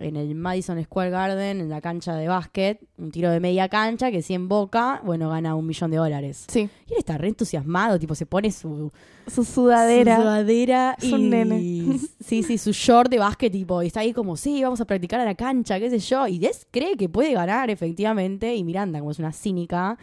en 0.00 0.16
el 0.16 0.34
Madison 0.34 0.82
Square 0.82 1.10
Garden, 1.10 1.60
en 1.60 1.68
la 1.68 1.80
cancha 1.80 2.14
de 2.16 2.26
básquet, 2.26 2.80
un 2.98 3.10
tiro 3.10 3.30
de 3.30 3.38
media 3.38 3.68
cancha 3.68 4.10
que 4.10 4.22
si 4.22 4.34
en 4.34 4.48
boca, 4.48 5.00
bueno, 5.04 5.28
gana 5.30 5.54
un 5.54 5.66
millón 5.66 5.90
de 5.90 5.98
dólares. 5.98 6.46
Sí. 6.48 6.68
Y 6.88 6.92
él 6.92 6.98
está 6.98 7.18
re 7.18 7.28
entusiasmado, 7.28 7.98
tipo 7.98 8.14
se 8.14 8.26
pone 8.26 8.50
su 8.50 8.90
Su 9.26 9.44
sudadera. 9.44 10.16
su 10.16 10.22
sudadera 10.22 10.96
y 11.00 11.12
un 11.12 11.30
nene. 11.30 11.98
sí, 12.20 12.42
sí, 12.42 12.58
su 12.58 12.72
short 12.72 13.10
de 13.10 13.18
básquet, 13.18 13.52
tipo, 13.52 13.82
y 13.82 13.86
está 13.88 14.00
ahí 14.00 14.12
como, 14.12 14.36
sí, 14.36 14.62
vamos 14.62 14.80
a 14.80 14.84
practicar 14.86 15.20
a 15.20 15.24
la 15.24 15.34
cancha, 15.34 15.78
qué 15.78 15.90
sé 15.90 15.98
yo, 15.98 16.26
y 16.26 16.44
él 16.44 16.52
cree 16.70 16.96
que 16.96 17.08
puede 17.08 17.32
ganar 17.34 17.70
efectivamente, 17.70 18.54
y 18.56 18.64
Miranda, 18.64 18.98
como 18.98 19.10
es 19.12 19.18
una 19.18 19.32
cínica, 19.32 19.98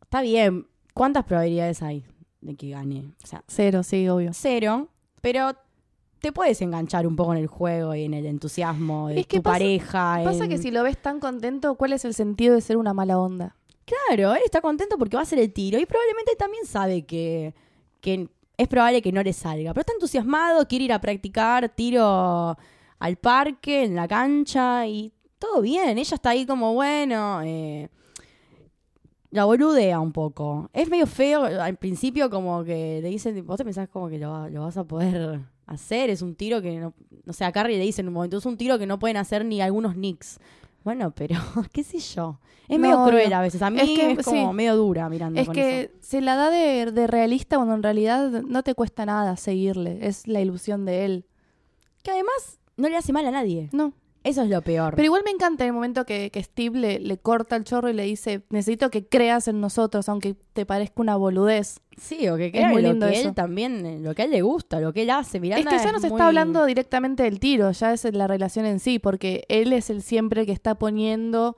está 0.00 0.22
bien, 0.22 0.66
¿cuántas 0.94 1.24
probabilidades 1.24 1.82
hay 1.82 2.04
de 2.40 2.54
que 2.54 2.70
gane? 2.70 3.04
O 3.22 3.26
sea, 3.26 3.42
Cero, 3.48 3.82
sí, 3.82 4.08
obvio. 4.08 4.30
cero, 4.32 4.88
pero 5.20 5.52
te 6.22 6.32
puedes 6.32 6.62
enganchar 6.62 7.06
un 7.06 7.16
poco 7.16 7.32
en 7.34 7.40
el 7.40 7.48
juego 7.48 7.94
y 7.94 8.04
en 8.04 8.14
el 8.14 8.24
entusiasmo 8.26 9.08
de 9.08 9.20
Es 9.20 9.26
que 9.26 9.36
tu 9.38 9.42
pasa- 9.42 9.58
pareja. 9.58 10.20
Pasa 10.24 10.44
en- 10.44 10.50
que 10.50 10.58
si 10.58 10.70
lo 10.70 10.82
ves 10.82 10.96
tan 10.96 11.20
contento, 11.20 11.74
¿cuál 11.74 11.92
es 11.92 12.04
el 12.06 12.14
sentido 12.14 12.54
de 12.54 12.60
ser 12.62 12.76
una 12.76 12.94
mala 12.94 13.18
onda? 13.18 13.56
Claro, 13.84 14.32
él 14.34 14.40
está 14.44 14.60
contento 14.60 14.96
porque 14.96 15.16
va 15.16 15.20
a 15.20 15.24
hacer 15.24 15.38
el 15.40 15.52
tiro 15.52 15.78
y 15.78 15.84
probablemente 15.84 16.34
también 16.38 16.64
sabe 16.64 17.04
que, 17.04 17.54
que 18.00 18.28
es 18.56 18.68
probable 18.68 19.02
que 19.02 19.10
no 19.12 19.22
le 19.22 19.32
salga, 19.32 19.72
pero 19.74 19.80
está 19.80 19.92
entusiasmado, 19.92 20.66
quiere 20.68 20.84
ir 20.86 20.92
a 20.92 21.00
practicar 21.00 21.68
tiro 21.70 22.56
al 23.00 23.16
parque, 23.16 23.82
en 23.84 23.96
la 23.96 24.06
cancha 24.06 24.86
y 24.86 25.12
todo 25.38 25.60
bien. 25.60 25.98
Ella 25.98 26.14
está 26.14 26.30
ahí 26.30 26.46
como, 26.46 26.72
bueno, 26.74 27.42
eh, 27.42 27.88
la 29.30 29.44
boludea 29.46 29.98
un 29.98 30.12
poco. 30.12 30.70
Es 30.72 30.88
medio 30.88 31.06
feo 31.06 31.42
al 31.44 31.76
principio 31.76 32.30
como 32.30 32.62
que 32.64 33.00
le 33.02 33.08
dicen, 33.08 33.44
vos 33.46 33.56
te 33.56 33.64
pensás 33.64 33.88
como 33.88 34.08
que 34.08 34.18
lo, 34.18 34.48
lo 34.48 34.62
vas 34.62 34.76
a 34.76 34.84
poder 34.84 35.40
hacer, 35.66 36.10
es 36.10 36.22
un 36.22 36.34
tiro 36.34 36.60
que 36.62 36.78
no, 36.78 36.94
no 37.24 37.32
sé, 37.32 37.44
a 37.44 37.52
Carrie 37.52 37.78
le 37.78 37.84
dicen 37.84 38.04
en 38.04 38.08
un 38.08 38.14
momento, 38.14 38.38
es 38.38 38.46
un 38.46 38.56
tiro 38.56 38.78
que 38.78 38.86
no 38.86 38.98
pueden 38.98 39.16
hacer 39.16 39.44
ni 39.44 39.60
algunos 39.60 39.94
Knicks. 39.94 40.38
Bueno, 40.84 41.12
pero 41.12 41.36
qué 41.72 41.84
sé 41.84 41.98
yo. 42.00 42.40
Es 42.68 42.78
No, 42.78 42.82
medio 42.88 43.04
cruel 43.06 43.30
no. 43.30 43.36
a 43.36 43.40
veces. 43.40 43.62
A 43.62 43.70
mí 43.70 43.78
Es 43.80 43.88
es, 43.90 43.98
que, 44.18 44.22
como 44.24 44.50
sí. 44.50 44.56
medio 44.56 44.76
dura 44.76 45.08
mirando 45.08 45.40
Es 45.40 45.46
con 45.46 45.54
que 45.54 45.80
eso. 45.82 45.92
se 46.00 46.20
la 46.20 46.34
da 46.36 46.50
de, 46.50 46.90
de 46.90 47.06
realista 47.06 47.56
cuando 47.56 47.74
en 47.74 47.82
realidad 47.82 48.30
no 48.42 48.62
te 48.62 48.74
cuesta 48.74 49.06
nada 49.06 49.36
seguirle. 49.36 49.98
Es 50.06 50.26
la 50.26 50.40
ilusión 50.40 50.84
de 50.84 51.04
él. 51.04 51.24
Que 52.02 52.10
además 52.10 52.58
no 52.76 52.88
le 52.88 52.96
hace 52.96 53.12
mal 53.12 53.26
a 53.26 53.30
nadie. 53.30 53.68
No. 53.72 53.92
Eso 54.24 54.42
es 54.42 54.50
lo 54.50 54.62
peor. 54.62 54.94
Pero 54.94 55.06
igual 55.06 55.22
me 55.24 55.32
encanta 55.32 55.64
el 55.66 55.72
momento 55.72 56.06
que, 56.06 56.30
que 56.30 56.42
Steve 56.42 56.78
le, 56.78 57.00
le 57.00 57.18
corta 57.18 57.56
el 57.56 57.64
chorro 57.64 57.88
y 57.88 57.92
le 57.92 58.04
dice, 58.04 58.42
necesito 58.50 58.88
que 58.90 59.04
creas 59.06 59.48
en 59.48 59.60
nosotros, 59.60 60.08
aunque 60.08 60.36
te 60.52 60.64
parezca 60.64 61.02
una 61.02 61.16
boludez. 61.16 61.80
sí, 61.96 62.28
o 62.28 62.36
que 62.36 62.52
crea 62.52 62.68
muy 62.68 62.82
lo 62.82 62.90
lindo 62.90 63.06
que 63.08 63.18
eso. 63.18 63.28
él 63.30 63.34
también, 63.34 63.84
eh, 63.84 63.98
lo 64.00 64.14
que 64.14 64.22
a 64.22 64.24
él 64.26 64.30
le 64.30 64.42
gusta, 64.42 64.78
lo 64.80 64.92
que 64.92 65.02
él 65.02 65.10
hace. 65.10 65.40
Miranda 65.40 65.70
es 65.74 65.76
que 65.80 65.84
ya 65.86 65.92
no 65.92 65.98
se 65.98 66.08
muy- 66.08 66.16
está 66.16 66.28
hablando 66.28 66.64
directamente 66.66 67.24
del 67.24 67.40
tiro, 67.40 67.72
ya 67.72 67.92
es 67.92 68.04
la 68.14 68.28
relación 68.28 68.64
en 68.64 68.78
sí, 68.78 68.98
porque 69.00 69.44
él 69.48 69.72
es 69.72 69.90
el 69.90 70.02
siempre 70.02 70.46
que 70.46 70.52
está 70.52 70.76
poniendo 70.76 71.56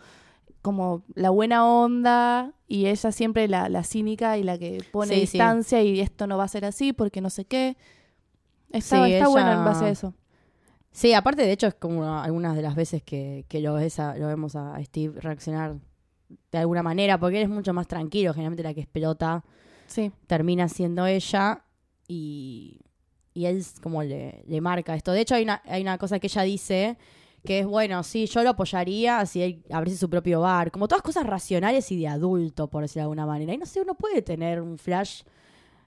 como 0.63 1.03
la 1.15 1.29
buena 1.29 1.67
onda 1.67 2.55
y 2.67 2.87
ella 2.87 3.13
siempre 3.13 3.47
la, 3.49 3.69
la 3.69 3.85
cínica 3.85 4.39
y 4.39 4.43
la 4.43 4.57
que 4.59 4.83
pone 4.91 5.09
Sí, 5.15 5.27
sí. 5.27 5.33
distancia 5.37 5.83
y 5.83 6.01
esto 6.01 6.27
no 6.27 6.39
va 6.39 6.45
a 6.45 6.49
ser 6.49 6.65
así 6.65 6.95
porque 6.95 7.21
no 7.21 7.29
sé 7.29 7.45
qué. 7.45 7.77
Está, 8.71 9.05
Sí, 9.05 9.13
está 9.13 9.29
bueno 9.29 9.53
en 9.53 9.65
base 9.67 9.85
a 9.85 9.89
eso. 9.91 10.15
Sí, 10.97 11.13
aparte 11.13 11.43
de 11.43 11.51
hecho 11.51 11.67
es 11.67 11.75
como 11.75 12.05
algunas 12.21 12.55
de 12.55 12.63
las 12.63 12.77
veces 12.77 13.03
que, 13.03 13.45
que 13.49 13.59
lo, 13.61 13.75
ves 13.75 13.99
a- 13.99 14.17
lo 14.17 14.29
vemos 14.29 14.55
a 14.55 14.81
Steve 14.85 15.21
reaccionar 15.21 15.75
de 16.53 16.59
alguna 16.59 16.85
manera, 16.85 17.19
porque 17.19 17.39
él 17.39 17.43
es 17.43 17.49
mucho 17.49 17.73
más 17.75 17.89
tranquilo, 17.89 18.33
generalmente 18.33 18.63
la 18.63 18.73
que 18.75 18.83
es 18.83 18.87
pelota 18.87 19.45
Sí. 19.89 20.13
termina 20.29 20.69
siendo 20.69 21.05
ella 21.05 21.65
y, 22.07 22.79
y 23.35 23.47
él 23.47 23.57
es 23.59 23.81
como 23.81 24.05
le, 24.05 24.45
le 24.47 24.61
marca 24.61 24.95
esto. 24.95 25.11
De 25.11 25.21
hecho 25.23 25.35
hay 25.35 25.43
una, 25.43 25.61
hay 25.67 25.83
una 25.83 25.99
cosa 25.99 26.21
que 26.21 26.29
ella 26.29 26.43
dice 26.43 26.97
que 27.45 27.59
es, 27.59 27.67
bueno, 27.67 28.03
sí, 28.05 28.27
yo 28.27 28.45
lo 28.45 28.51
apoyaría 28.51 29.27
si 29.27 29.43
él 29.43 29.65
abriese 29.71 29.99
su 29.99 30.09
propio 30.09 30.41
bar, 30.43 30.71
como 30.71 30.87
todas 30.87 31.03
cosas 31.03 31.27
racionales 31.27 31.91
y 31.91 31.99
de 31.99 32.07
adulto, 32.07 32.69
por 32.69 32.83
decirlo 32.83 33.01
de 33.01 33.05
alguna 33.07 33.27
manera. 33.27 33.53
Y 33.53 33.59
no 33.59 33.67
sé, 33.67 33.81
uno 33.81 33.95
puede 33.95 34.23
tener 34.23 34.63
un 34.63 34.79
flash, 34.79 35.23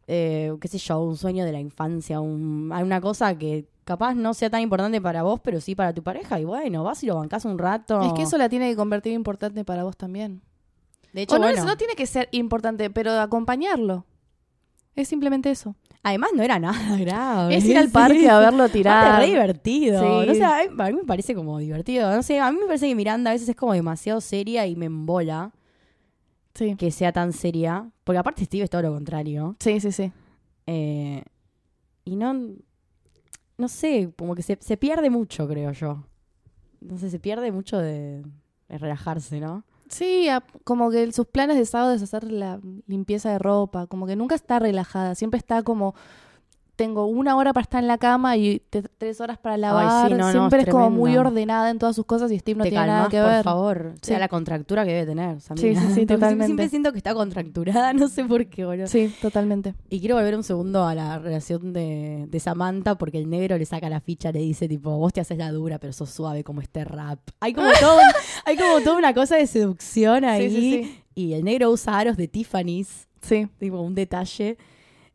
eh, 0.06 0.54
qué 0.62 0.68
sé 0.68 0.78
yo, 0.78 1.00
un 1.02 1.16
sueño 1.18 1.46
de 1.46 1.52
la 1.54 1.60
infancia, 1.62 2.20
un, 2.20 2.72
una 2.72 3.02
cosa 3.02 3.36
que 3.38 3.66
capaz 3.88 4.14
no 4.14 4.34
sea 4.36 4.50
tan 4.50 4.62
importante 4.62 5.02
para 5.02 5.24
vos, 5.24 5.40
pero 5.42 5.60
sí 5.62 5.74
para 5.74 5.94
tu 5.94 6.04
pareja. 6.04 6.40
Y 6.40 6.44
bueno, 6.44 6.84
vas 6.84 7.02
y 7.04 7.08
lo 7.08 7.16
bancás 7.16 7.46
un 7.46 7.58
rato. 7.58 8.02
Es 8.02 8.14
que 8.14 8.24
eso 8.24 8.38
la 8.38 8.50
tiene 8.50 8.70
que 8.70 8.76
convertir 8.76 9.14
importante 9.14 9.64
para 9.66 9.84
vos 9.84 9.96
también. 9.98 10.42
de 11.14 11.22
hecho, 11.24 11.36
o 11.36 11.40
no, 11.40 11.48
es- 11.48 11.56
bueno, 11.56 11.72
no 11.72 11.78
tiene 11.78 11.96
que 11.96 12.06
ser 12.06 12.28
importante, 12.32 12.90
pero 12.92 13.12
acompañarlo. 13.20 14.06
Es 14.96 15.08
simplemente 15.08 15.50
eso. 15.50 15.76
además 16.04 16.30
no 16.36 16.44
era 16.44 16.58
nada 16.60 16.96
grave. 17.00 17.56
Es 17.56 17.66
ir 17.66 17.78
al 17.78 17.86
Sí. 17.88 17.92
parque 17.92 18.30
a 18.30 18.40
verlo 18.40 18.70
tirar. 18.70 19.20
re 19.20 19.28
divertido. 19.28 20.22
Sí. 20.22 20.28
No 20.28 20.34
sé, 20.36 20.44
a 20.46 20.58
mí, 20.70 20.76
a 20.78 20.88
mí 20.90 20.94
me 20.94 21.04
parece 21.04 21.34
como 21.36 21.58
divertido. 21.60 22.14
No 22.16 22.22
sé, 22.24 22.40
a 22.40 22.52
mí 22.52 22.60
me 22.60 22.66
parece 22.68 22.88
que 22.88 22.96
Miranda 22.96 23.32
a 23.32 23.34
veces 23.34 23.50
es 23.50 23.56
como 23.56 23.74
demasiado 23.74 24.22
seria 24.22 24.66
y 24.68 24.76
me 24.76 24.86
embola 24.86 25.52
Sí. 26.56 26.76
que 26.76 26.92
sea 26.92 27.12
tan 27.12 27.34
seria. 27.34 27.90
Porque 28.04 28.20
aparte 28.20 28.46
Steve 28.46 28.64
es 28.64 28.70
todo 28.70 28.82
lo 28.84 28.94
contrario. 28.94 29.56
sí, 29.60 29.80
sí, 29.80 29.92
sí. 29.92 30.12
Eh, 30.66 31.24
y 32.06 32.16
no, 32.16 32.34
no 33.58 33.68
sé, 33.68 34.12
como 34.18 34.36
que 34.36 34.44
se, 34.44 34.58
se 34.62 34.78
pierde 34.78 35.10
mucho, 35.10 35.48
creo 35.48 35.72
yo. 35.72 36.04
No 36.80 36.98
sé, 36.98 37.10
se 37.10 37.20
pierde 37.20 37.52
mucho 37.52 37.78
de, 37.78 38.24
relajarse, 38.70 39.40
¿no? 39.40 39.64
Sí, 39.90 40.28
como 40.64 40.92
que 40.92 41.12
sus 41.12 41.28
planes 41.28 41.58
de 41.58 41.66
sábado 41.66 41.94
es 41.94 42.02
hacer 42.02 42.30
la 42.30 42.60
limpieza 42.88 43.32
de 43.32 43.40
ropa, 43.40 43.88
como 43.88 44.06
que 44.06 44.16
nunca 44.16 44.36
está 44.36 44.60
relajada, 44.60 45.16
siempre 45.16 45.38
está 45.38 45.64
como 45.64 45.96
tengo 46.78 47.06
una 47.08 47.36
hora 47.36 47.52
para 47.54 47.64
estar 47.64 47.82
en 47.84 47.88
la 47.88 47.98
cama 47.98 48.38
y 48.38 48.60
te- 48.70 48.84
tres 48.84 49.20
horas 49.20 49.38
para 49.40 49.58
lavar, 49.58 50.08
sí, 50.08 50.14
no, 50.14 50.26
no, 50.28 50.32
siempre 50.32 50.62
es 50.62 50.68
es 50.68 50.72
como 50.72 50.90
muy 50.92 51.18
ordenada 51.18 51.70
en 51.72 51.80
todas 51.80 51.96
sus 51.96 52.06
cosas 52.06 52.32
y 52.32 52.38
Steve 52.40 52.58
no 52.60 52.64
Te 52.64 52.70
tiene 52.70 52.86
nada 52.88 53.10
que 53.10 53.18
por 53.20 53.30
ver. 53.30 53.44
favor. 53.44 53.92
Sí. 53.96 54.10
Sea 54.10 54.20
la 54.20 54.28
contractura 54.30 54.86
que 54.86 54.94
debe 54.94 55.08
tener. 55.08 55.42
Sí, 55.42 55.76
sí, 55.76 55.88
sí, 55.96 56.06
totalmente. 56.06 56.46
Siempre 56.46 56.70
siento 56.70 56.92
que 56.92 57.00
está 57.00 57.14
contracturada, 57.16 57.92
no 57.94 58.08
sé 58.08 58.24
por 58.24 58.46
qué, 58.46 58.64
boludo. 58.64 58.88
Sí, 58.88 59.14
totalmente. 59.22 59.74
Y 59.90 60.00
quiero 60.00 60.16
volver 60.16 60.36
un 60.38 60.44
segundo 60.44 60.86
a 60.86 60.94
la 60.96 61.20
relación 61.20 61.74
de, 61.74 62.26
de 62.30 62.40
Samantha, 62.40 62.96
porque 62.96 63.18
el 63.18 63.28
negro 63.30 63.58
le 63.58 63.66
saca 63.66 63.90
la 63.90 64.00
ficha, 64.00 64.32
le 64.32 64.40
dice, 64.40 64.68
tipo, 64.70 64.96
vos 64.98 65.12
te 65.12 65.20
haces 65.20 65.38
la 65.38 65.52
dura, 65.52 65.80
pero 65.80 65.92
sos 65.94 66.12
suave 66.12 66.44
como 66.44 66.62
este 66.62 66.86
rap. 66.86 67.20
Hay 67.40 67.54
como 67.54 67.68
todo, 67.82 68.00
hay 68.46 68.56
como 68.56 68.82
toda 68.82 68.98
una 68.98 69.14
cosa 69.16 69.36
de 69.36 69.48
seducción 69.48 70.24
ahí. 70.24 70.50
Sí, 70.50 70.56
sí, 70.56 70.84
sí. 70.84 71.04
Y 71.16 71.34
el 71.34 71.44
negro 71.44 71.72
usa 71.72 71.98
aros 71.98 72.18
de 72.18 72.28
Tiffany's, 72.28 73.08
Sí. 73.22 73.48
tipo 73.58 73.82
un 73.82 73.96
detalle. 73.96 74.58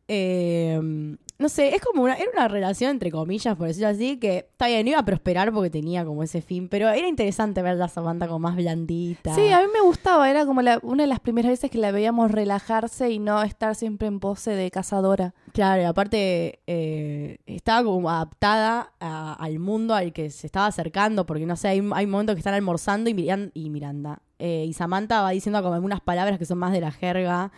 Eh, 0.08 1.16
no 1.42 1.48
sé, 1.50 1.74
es 1.74 1.82
como 1.82 2.04
una, 2.04 2.14
era 2.14 2.30
una 2.32 2.48
relación 2.48 2.92
entre 2.92 3.10
comillas, 3.10 3.54
por 3.56 3.66
decirlo 3.66 3.88
así, 3.88 4.16
que 4.18 4.38
está 4.50 4.68
bien, 4.68 4.88
iba 4.88 4.98
a 4.98 5.04
prosperar 5.04 5.52
porque 5.52 5.68
tenía 5.68 6.04
como 6.04 6.22
ese 6.22 6.40
fin, 6.40 6.68
pero 6.68 6.88
era 6.88 7.06
interesante 7.06 7.60
ver 7.60 7.80
a 7.82 7.88
Samantha 7.88 8.26
como 8.26 8.38
más 8.38 8.56
blandita. 8.56 9.34
Sí, 9.34 9.50
a 9.50 9.58
mí 9.60 9.66
me 9.72 9.80
gustaba, 9.82 10.30
era 10.30 10.46
como 10.46 10.62
la, 10.62 10.78
una 10.82 11.02
de 11.02 11.08
las 11.08 11.20
primeras 11.20 11.50
veces 11.50 11.70
que 11.70 11.76
la 11.78 11.90
veíamos 11.92 12.30
relajarse 12.30 13.10
y 13.10 13.18
no 13.18 13.42
estar 13.42 13.74
siempre 13.74 14.08
en 14.08 14.20
pose 14.20 14.52
de 14.52 14.70
cazadora. 14.70 15.34
Claro, 15.52 15.82
y 15.82 15.84
aparte 15.84 16.60
eh, 16.66 17.38
estaba 17.46 17.84
como 17.84 18.08
adaptada 18.08 18.92
a- 19.00 19.34
al 19.34 19.58
mundo 19.58 19.94
al 19.94 20.12
que 20.12 20.30
se 20.30 20.46
estaba 20.46 20.66
acercando, 20.66 21.26
porque 21.26 21.44
no 21.44 21.56
sé, 21.56 21.68
hay, 21.68 21.82
hay 21.94 22.06
momentos 22.06 22.34
que 22.36 22.40
están 22.40 22.54
almorzando 22.54 23.10
y, 23.10 23.14
Miran- 23.14 23.50
y 23.52 23.68
Miranda. 23.68 24.22
eh, 24.38 24.64
y 24.66 24.72
Samantha 24.72 25.22
va 25.22 25.30
diciendo 25.30 25.62
como 25.62 25.74
algunas 25.74 26.00
palabras 26.00 26.38
que 26.38 26.44
son 26.46 26.58
más 26.58 26.72
de 26.72 26.80
la 26.80 26.90
jerga 26.90 27.52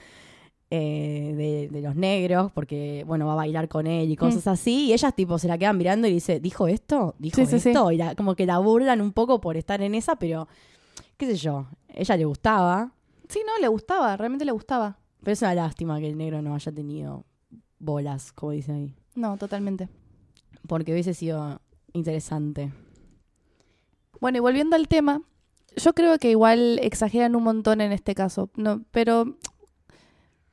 eh, 0.77 1.35
de, 1.35 1.69
de 1.71 1.81
los 1.83 1.95
negros, 1.95 2.51
porque, 2.53 3.05
bueno, 3.07 3.27
va 3.27 3.33
a 3.35 3.37
bailar 3.37 3.69
con 3.69 3.87
él 3.87 4.11
y 4.11 4.17
cosas 4.17 4.47
así. 4.47 4.87
Y 4.87 4.93
ellas, 4.93 5.15
tipo, 5.15 5.39
se 5.39 5.47
la 5.49 5.57
quedan 5.59 5.79
mirando 5.79 6.09
y 6.09 6.13
dice, 6.13 6.41
¿dijo 6.41 6.67
esto? 6.67 7.15
¿Dijo 7.19 7.37
Sí, 7.37 7.47
sí, 7.47 7.61
sí. 7.61 7.69
esto? 7.71 7.93
Y 7.93 7.97
la- 7.97 8.15
como 8.15 8.35
que 8.35 8.47
la 8.47 8.59
burlan 8.59 9.01
un 9.01 9.13
poco 9.13 9.41
por 9.41 9.57
estar 9.57 9.81
en 9.83 9.95
esa, 9.95 10.17
pero, 10.17 10.49
qué 11.17 11.27
sé 11.27 11.37
yo, 11.37 11.67
ella 11.89 12.17
le 12.17 12.25
gustaba. 12.25 12.93
Sí, 13.29 13.41
no, 13.47 13.53
le 13.61 13.69
gustaba, 13.69 14.17
realmente 14.17 14.45
le 14.45 14.53
gustaba. 14.53 14.99
Pero 15.23 15.33
es 15.33 15.43
una 15.43 15.55
lástima 15.55 15.99
que 16.01 16.09
el 16.09 16.17
negro 16.19 16.43
no 16.43 16.55
haya 16.55 16.73
tenido 16.73 17.25
bolas, 17.79 18.33
como 18.33 18.53
dice 18.53 18.73
ahí. 18.73 18.95
No, 19.15 19.37
totalmente. 19.37 19.89
porque 20.67 20.93
hubiese 20.93 21.15
sido 21.15 21.61
interesante. 21.93 22.73
Bueno, 24.21 24.39
y 24.39 24.41
volviendo 24.41 24.77
al 24.77 24.89
tema, 24.89 25.23
yo 25.77 25.93
creo 25.93 26.19
que 26.19 26.31
igual 26.31 26.79
exageran 26.83 27.35
un 27.37 27.43
montón 27.43 27.81
en 27.81 27.93
este 27.93 28.15
caso. 28.15 28.49
No, 28.57 28.83
pero 28.91 29.37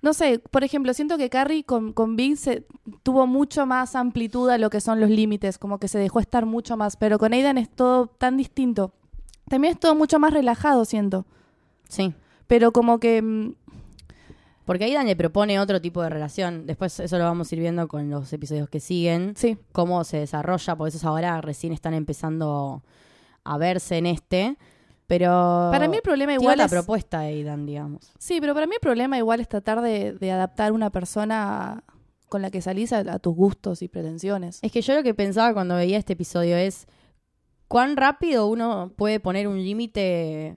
no 0.01 0.13
sé, 0.13 0.39
por 0.39 0.63
ejemplo, 0.63 0.93
siento 0.93 1.17
que 1.17 1.29
Carrie 1.29 1.63
con, 1.63 1.93
con 1.93 2.15
Big 2.15 2.37
se, 2.37 2.65
tuvo 3.03 3.27
mucho 3.27 3.65
más 3.65 3.95
amplitud 3.95 4.49
a 4.49 4.57
lo 4.57 4.69
que 4.69 4.81
son 4.81 4.99
los 4.99 5.09
límites, 5.09 5.57
como 5.59 5.77
que 5.79 5.87
se 5.87 5.99
dejó 5.99 6.19
estar 6.19 6.45
mucho 6.45 6.75
más, 6.75 6.97
pero 6.97 7.19
con 7.19 7.33
Aidan 7.33 7.57
es 7.57 7.69
todo 7.69 8.07
tan 8.07 8.35
distinto. 8.35 8.93
También 9.47 9.73
es 9.73 9.79
todo 9.79 9.95
mucho 9.95 10.17
más 10.17 10.33
relajado, 10.33 10.85
siento. 10.85 11.25
Sí. 11.87 12.13
Pero 12.47 12.71
como 12.71 12.99
que 12.99 13.21
mm, 13.21 13.53
Porque 14.65 14.85
Aidan 14.85 15.05
le 15.05 15.15
propone 15.15 15.59
otro 15.59 15.81
tipo 15.81 16.01
de 16.01 16.09
relación. 16.09 16.65
Después 16.65 16.99
eso 16.99 17.17
lo 17.17 17.25
vamos 17.25 17.51
a 17.51 17.55
ir 17.55 17.61
viendo 17.61 17.87
con 17.87 18.09
los 18.09 18.31
episodios 18.33 18.69
que 18.69 18.79
siguen. 18.79 19.33
sí, 19.35 19.57
Cómo 19.71 20.03
se 20.03 20.17
desarrolla, 20.17 20.75
por 20.75 20.87
eso 20.87 21.07
ahora 21.07 21.41
recién 21.41 21.73
están 21.73 21.93
empezando 21.93 22.81
a 23.43 23.57
verse 23.57 23.97
en 23.97 24.07
este. 24.07 24.57
Pero 25.11 25.67
para 25.73 25.89
mí 25.89 25.97
el 25.97 26.01
problema 26.01 26.33
igual 26.33 26.57
la 26.57 26.65
es... 26.65 26.71
propuesta 26.71 27.19
de 27.19 27.27
Aidan, 27.27 27.65
digamos. 27.65 28.13
Sí, 28.17 28.39
pero 28.39 28.53
para 28.53 28.65
mí 28.65 28.75
el 28.75 28.79
problema 28.79 29.17
igual 29.17 29.41
es 29.41 29.49
tratar 29.49 29.81
de, 29.81 30.13
de 30.13 30.31
adaptar 30.31 30.71
una 30.71 30.89
persona 30.89 31.83
con 32.29 32.41
la 32.41 32.49
que 32.49 32.61
salís 32.61 32.93
a, 32.93 32.99
a 32.99 33.19
tus 33.19 33.35
gustos 33.35 33.81
y 33.81 33.89
pretensiones. 33.89 34.59
Es 34.61 34.71
que 34.71 34.81
yo 34.81 34.95
lo 34.95 35.03
que 35.03 35.13
pensaba 35.13 35.53
cuando 35.53 35.75
veía 35.75 35.97
este 35.97 36.13
episodio 36.13 36.55
es 36.55 36.87
cuán 37.67 37.97
rápido 37.97 38.47
uno 38.47 38.93
puede 38.95 39.19
poner 39.19 39.49
un 39.49 39.57
límite 39.61 40.55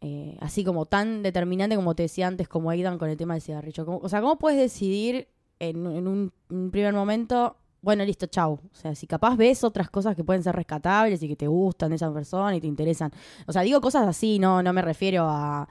eh, 0.00 0.36
así 0.40 0.62
como 0.62 0.86
tan 0.86 1.24
determinante 1.24 1.74
como 1.74 1.96
te 1.96 2.04
decía 2.04 2.28
antes, 2.28 2.46
como 2.46 2.70
Aidan 2.70 2.98
con 2.98 3.10
el 3.10 3.16
tema 3.16 3.34
del 3.34 3.42
cigarrillo. 3.42 3.84
O 4.00 4.08
sea, 4.08 4.20
¿cómo 4.20 4.38
puedes 4.38 4.60
decidir 4.60 5.26
en, 5.58 5.84
en 5.86 6.06
un, 6.06 6.32
un 6.50 6.70
primer 6.70 6.94
momento, 6.94 7.56
bueno, 7.86 8.04
listo, 8.04 8.26
chau? 8.26 8.52
O 8.54 8.74
sea, 8.74 8.94
si 8.94 9.06
capaz 9.06 9.36
ves 9.36 9.64
otras 9.64 9.88
cosas 9.88 10.14
que 10.14 10.22
pueden 10.24 10.42
ser 10.42 10.54
rescatables 10.54 11.22
y 11.22 11.28
que 11.28 11.36
te 11.36 11.46
gustan 11.46 11.88
de 11.90 11.96
esa 11.96 12.12
persona 12.12 12.54
y 12.54 12.60
te 12.60 12.66
interesan. 12.66 13.10
O 13.46 13.52
sea, 13.52 13.62
digo 13.62 13.80
cosas 13.80 14.06
así, 14.06 14.38
no, 14.38 14.62
no 14.62 14.72
me 14.74 14.82
refiero 14.82 15.26
a 15.28 15.68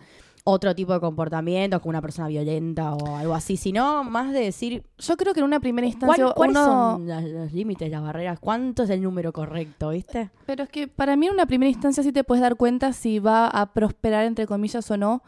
otro 0.47 0.73
tipo 0.75 0.93
de 0.93 0.99
comportamientos 0.99 1.81
como 1.81 1.89
una 1.89 2.01
persona 2.01 2.27
violenta 2.27 2.93
o 2.93 3.15
algo 3.17 3.33
así, 3.33 3.57
sino 3.57 4.03
más 4.03 4.31
de 4.31 4.41
decir 4.41 4.83
Yo 4.99 5.17
creo 5.17 5.33
que 5.33 5.39
en 5.39 5.45
una 5.47 5.59
primera 5.59 5.87
instancia 5.87 6.23
¿Cuál- 6.23 6.35
¿Cuáles 6.35 6.55
uno... 6.57 6.65
son 6.65 7.07
las- 7.07 7.23
los 7.25 7.51
límites, 7.51 7.89
las 7.91 8.01
barreras? 8.03 8.39
¿Cuánto 8.39 8.83
es 8.83 8.89
el 8.91 9.01
número 9.01 9.33
correcto, 9.33 9.89
viste? 9.89 10.29
Pero 10.45 10.63
es 10.63 10.69
que 10.69 10.87
para 10.87 11.15
mí 11.15 11.25
en 11.27 11.33
una 11.33 11.47
primera 11.47 11.69
instancia 11.71 12.03
sí 12.03 12.11
te 12.11 12.23
puedes 12.23 12.41
dar 12.43 12.55
cuenta 12.57 12.93
si 12.93 13.19
va 13.19 13.47
a 13.47 13.73
prosperar 13.73 14.25
entre 14.25 14.45
comillas 14.47 14.89
o 14.91 14.97
no. 14.97 15.21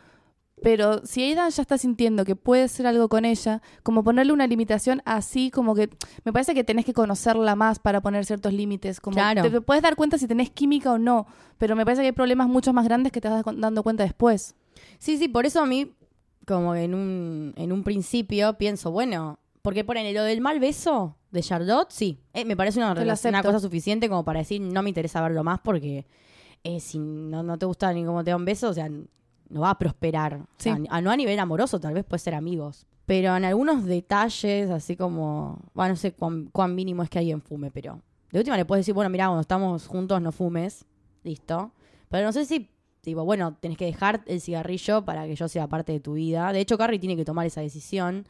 Pero 0.61 1.05
si 1.05 1.21
Aidan 1.23 1.51
ya 1.51 1.61
está 1.61 1.77
sintiendo 1.77 2.25
que 2.25 2.35
puede 2.35 2.63
hacer 2.63 2.87
algo 2.87 3.09
con 3.09 3.25
ella, 3.25 3.61
como 3.83 4.03
ponerle 4.03 4.33
una 4.33 4.47
limitación 4.47 5.03
así, 5.05 5.51
como 5.51 5.75
que 5.75 5.89
me 6.25 6.33
parece 6.33 6.55
que 6.55 6.63
tenés 6.63 6.83
que 6.83 6.93
conocerla 6.93 7.55
más 7.55 7.77
para 7.77 8.01
poner 8.01 8.25
ciertos 8.25 8.53
límites. 8.53 8.99
Como 8.99 9.13
Claro. 9.15 9.43
te 9.43 9.61
puedes 9.61 9.83
dar 9.83 9.95
cuenta 9.95 10.17
si 10.17 10.27
tenés 10.27 10.49
química 10.49 10.91
o 10.93 10.97
no, 10.97 11.27
pero 11.59 11.75
me 11.75 11.85
parece 11.85 12.01
que 12.01 12.07
hay 12.07 12.11
problemas 12.11 12.47
mucho 12.47 12.73
más 12.73 12.85
grandes 12.85 13.11
que 13.11 13.21
te 13.21 13.29
vas 13.29 13.43
dando 13.55 13.83
cuenta 13.83 14.03
después. 14.03 14.55
Sí, 14.97 15.17
sí, 15.17 15.27
por 15.27 15.45
eso 15.45 15.61
a 15.61 15.67
mí, 15.67 15.93
como 16.45 16.73
en 16.75 16.95
un, 16.95 17.53
en 17.55 17.71
un 17.71 17.83
principio, 17.83 18.57
pienso, 18.57 18.89
bueno, 18.91 19.37
porque 19.61 19.83
ponen 19.83 20.11
lo 20.13 20.23
del 20.23 20.41
mal 20.41 20.59
beso 20.59 21.17
de 21.29 21.41
Charlotte, 21.41 21.91
sí, 21.91 22.19
eh, 22.33 22.45
me 22.45 22.55
parece 22.57 22.79
una, 22.79 22.93
una 22.93 23.43
cosa 23.43 23.59
suficiente 23.59 24.09
como 24.09 24.23
para 24.25 24.39
decir, 24.39 24.59
no 24.61 24.81
me 24.81 24.89
interesa 24.89 25.21
verlo 25.21 25.43
más 25.43 25.59
porque 25.59 26.07
eh, 26.63 26.79
si 26.79 26.97
no, 26.99 27.43
no 27.43 27.57
te 27.59 27.65
gusta 27.67 27.93
ni 27.93 28.03
cómo 28.05 28.23
te 28.23 28.31
da 28.31 28.37
un 28.37 28.45
beso, 28.45 28.69
o 28.69 28.73
sea, 28.73 28.89
no 29.49 29.61
va 29.61 29.71
a 29.71 29.79
prosperar. 29.79 30.35
O 30.35 30.47
sea, 30.57 30.75
Sí. 30.77 30.83
a- 30.89 31.01
no 31.01 31.11
a 31.11 31.15
nivel 31.17 31.39
amoroso, 31.39 31.79
tal 31.79 31.93
vez 31.93 32.03
puede 32.05 32.19
ser 32.19 32.35
amigos. 32.35 32.85
Pero 33.05 33.35
en 33.37 33.45
algunos 33.45 33.85
detalles, 33.85 34.69
así 34.69 34.95
como, 34.97 35.59
bueno, 35.73 35.91
no 35.91 35.95
sé 35.95 36.11
cuán, 36.11 36.49
cuán 36.51 36.75
mínimo 36.75 37.03
es 37.03 37.09
que 37.09 37.19
alguien 37.19 37.41
fume, 37.41 37.71
pero 37.71 38.01
de 38.31 38.39
última 38.39 38.57
le 38.57 38.65
puedes 38.65 38.81
decir, 38.85 38.93
bueno, 38.93 39.09
mira, 39.09 39.25
cuando 39.27 39.41
estamos 39.41 39.87
juntos 39.87 40.21
no 40.21 40.31
fumes, 40.33 40.85
listo. 41.23 41.71
Pero 42.09 42.25
no 42.25 42.33
sé 42.33 42.43
si, 42.45 42.69
tipo, 43.01 43.23
bueno, 43.23 43.55
tenés 43.59 43.77
que 43.77 43.85
dejar 43.85 44.23
el 44.27 44.41
cigarrillo 44.41 45.05
para 45.05 45.25
que 45.25 45.35
yo 45.35 45.47
sea 45.47 45.67
parte 45.67 45.93
de 45.93 45.99
tu 46.01 46.13
vida. 46.13 46.51
De 46.51 46.59
hecho, 46.59 46.77
Carrie 46.77 46.99
tiene 46.99 47.15
que 47.15 47.23
tomar 47.23 47.45
esa 47.45 47.61
decisión. 47.61 48.25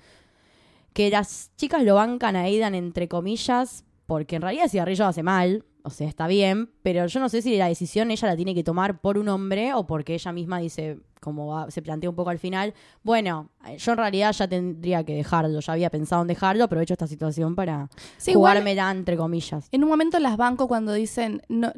Que 0.94 1.10
las 1.10 1.52
chicas 1.58 1.84
lo 1.84 1.96
bancan 1.96 2.36
a 2.36 2.42
Aidan, 2.42 2.74
entre 2.76 3.08
comillas, 3.08 3.84
porque 4.08 4.38
en 4.38 4.42
realidad 4.42 4.64
el 4.66 4.72
cigarrillo 4.72 5.06
hace 5.06 5.22
mal, 5.22 5.64
o 5.84 5.90
sea, 5.90 6.08
está 6.08 6.28
bien, 6.28 6.72
pero 6.82 7.06
yo 7.06 7.20
no 7.20 7.30
sé 7.30 7.42
si 7.42 7.56
la 7.58 7.68
decisión 7.68 8.10
ella 8.10 8.28
la 8.28 8.36
tiene 8.36 8.56
que 8.56 8.64
tomar 8.64 9.00
por 9.00 9.18
un 9.18 9.30
hombre 9.30 9.74
o 9.74 9.86
porque 9.86 10.16
ella 10.16 10.32
misma 10.34 10.60
dice, 10.60 11.00
como 11.22 11.48
va- 11.48 11.70
se 11.72 11.82
plantea 11.82 12.10
un 12.10 12.16
poco 12.16 12.30
al 12.30 12.40
final, 12.40 12.74
bueno, 13.04 13.50
yo 13.78 13.92
en 13.92 13.98
realidad 13.98 14.32
ya 14.34 14.48
tendría 14.48 15.04
que 15.04 15.14
dejarlo, 15.16 15.60
ya 15.60 15.74
había 15.74 15.90
pensado 15.90 16.22
en 16.24 16.28
dejarlo, 16.28 16.64
aprovecho 16.64 16.94
esta 16.94 17.08
situación 17.08 17.56
para 17.56 17.90
Sí, 18.18 18.32
igual- 18.32 18.54
jugármela, 18.54 18.92
entre 18.92 19.16
comillas. 19.18 19.68
En 19.72 19.84
un 19.84 19.90
momento 19.90 20.20
las 20.20 20.36
banco 20.38 20.68
cuando 20.68 20.94
dicen 20.94 21.42
no, 21.48 21.72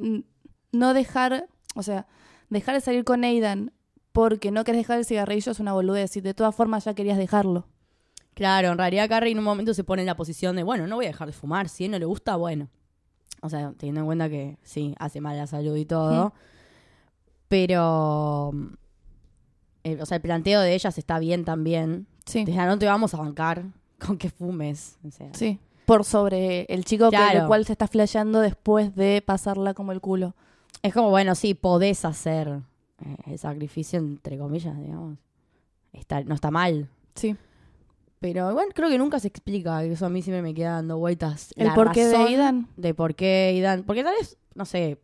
no 0.72 0.94
dejar, 0.94 1.48
o 1.76 1.84
sea, 1.84 2.08
dejar 2.50 2.76
de 2.76 2.82
salir 2.82 3.04
con 3.04 3.24
Aidan 3.24 3.74
porque 4.12 4.50
no 4.52 4.64
querés 4.64 4.82
dejar 4.82 4.98
el 5.00 5.06
cigarrillo 5.06 5.52
es 5.52 5.60
una 5.60 5.74
boludez 5.74 6.16
y 6.18 6.22
de 6.22 6.34
todas 6.34 6.56
formas 6.56 6.86
ya 6.86 6.94
querías 6.96 7.18
dejarlo. 7.18 7.68
Claro, 8.40 8.70
en 8.70 8.78
realidad 8.78 9.10
Carrie 9.10 9.34
en 9.34 9.38
un 9.38 9.44
momento 9.44 9.74
se 9.74 9.84
pone 9.84 10.02
en 10.02 10.06
la 10.06 10.16
posición 10.16 10.56
de, 10.56 10.64
bueno, 10.64 10.88
no 10.88 10.96
voy 10.96 11.04
a 11.06 11.10
dejar 11.10 11.28
de 11.28 11.34
fumar, 11.34 11.68
si 11.68 11.84
a 11.84 11.86
él 11.88 11.92
no 11.92 12.00
le 12.00 12.06
gusta, 12.06 12.38
bueno. 12.38 12.70
O 13.42 13.50
sea, 13.50 13.74
teniendo 13.78 14.00
en 14.00 14.06
cuenta 14.06 14.30
que 14.30 14.58
sí, 14.64 14.96
hace 14.98 15.20
mal 15.20 15.36
a 15.36 15.40
la 15.40 15.48
salud 15.48 15.76
y 15.76 15.84
todo. 15.84 16.32
Pero, 17.50 18.52
el- 19.84 20.02
o 20.02 20.06
sea, 20.06 20.16
el 20.18 20.22
planteo 20.22 20.62
de 20.62 20.74
ellas 20.74 20.98
está 20.98 21.20
bien 21.20 21.44
también. 21.46 22.08
Sí. 22.26 22.44
O 22.48 22.54
sea, 22.54 22.66
no 22.66 22.78
te 22.80 22.86
vamos 22.86 23.14
a 23.14 23.18
bancar 23.18 23.66
con 24.06 24.18
que 24.18 24.30
fumes. 24.30 24.98
O 25.06 25.12
sea, 25.12 25.34
Sí. 25.34 25.60
Por 25.86 26.06
sobre 26.06 26.62
el 26.70 26.86
chico 26.86 27.10
que, 27.10 27.18
Claro. 27.18 27.42
el 27.42 27.48
cual 27.48 27.66
se 27.66 27.72
está 27.74 27.88
flasheando 27.88 28.40
después 28.42 28.96
de 28.96 29.22
pasarla 29.26 29.74
como 29.74 29.92
el 29.92 30.00
culo. 30.00 30.36
Es 30.84 30.94
como, 30.94 31.10
bueno, 31.10 31.34
sí, 31.36 31.56
podés 31.56 32.06
hacer 32.06 32.62
eh, 33.04 33.18
el 33.26 33.40
sacrificio, 33.40 33.98
entre 34.00 34.38
comillas, 34.38 34.78
digamos. 34.80 35.18
Está, 35.92 36.22
no 36.24 36.36
está 36.36 36.52
mal. 36.52 36.88
Sí. 37.16 37.36
Pero 38.20 38.54
bueno, 38.54 38.72
creo 38.76 38.90
que 38.90 38.98
nunca 38.98 39.20
se 39.20 39.28
explica. 39.30 39.84
Eso 39.84 40.06
a 40.06 40.10
mí 40.10 40.22
siempre 40.22 40.42
me 40.42 40.54
queda 40.54 40.74
dando 40.74 40.98
vueltas. 40.98 41.54
El 41.56 41.68
La 41.68 41.76
porqué 41.76 42.06
de 42.06 42.18
Aidan. 42.18 42.68
De 42.76 42.94
por 42.94 43.16
qué 43.16 43.54
Aidan. 43.54 43.84
Porque 43.84 44.04
tal 44.04 44.14
vez, 44.20 44.38
no 44.56 44.66
sé, 44.66 45.00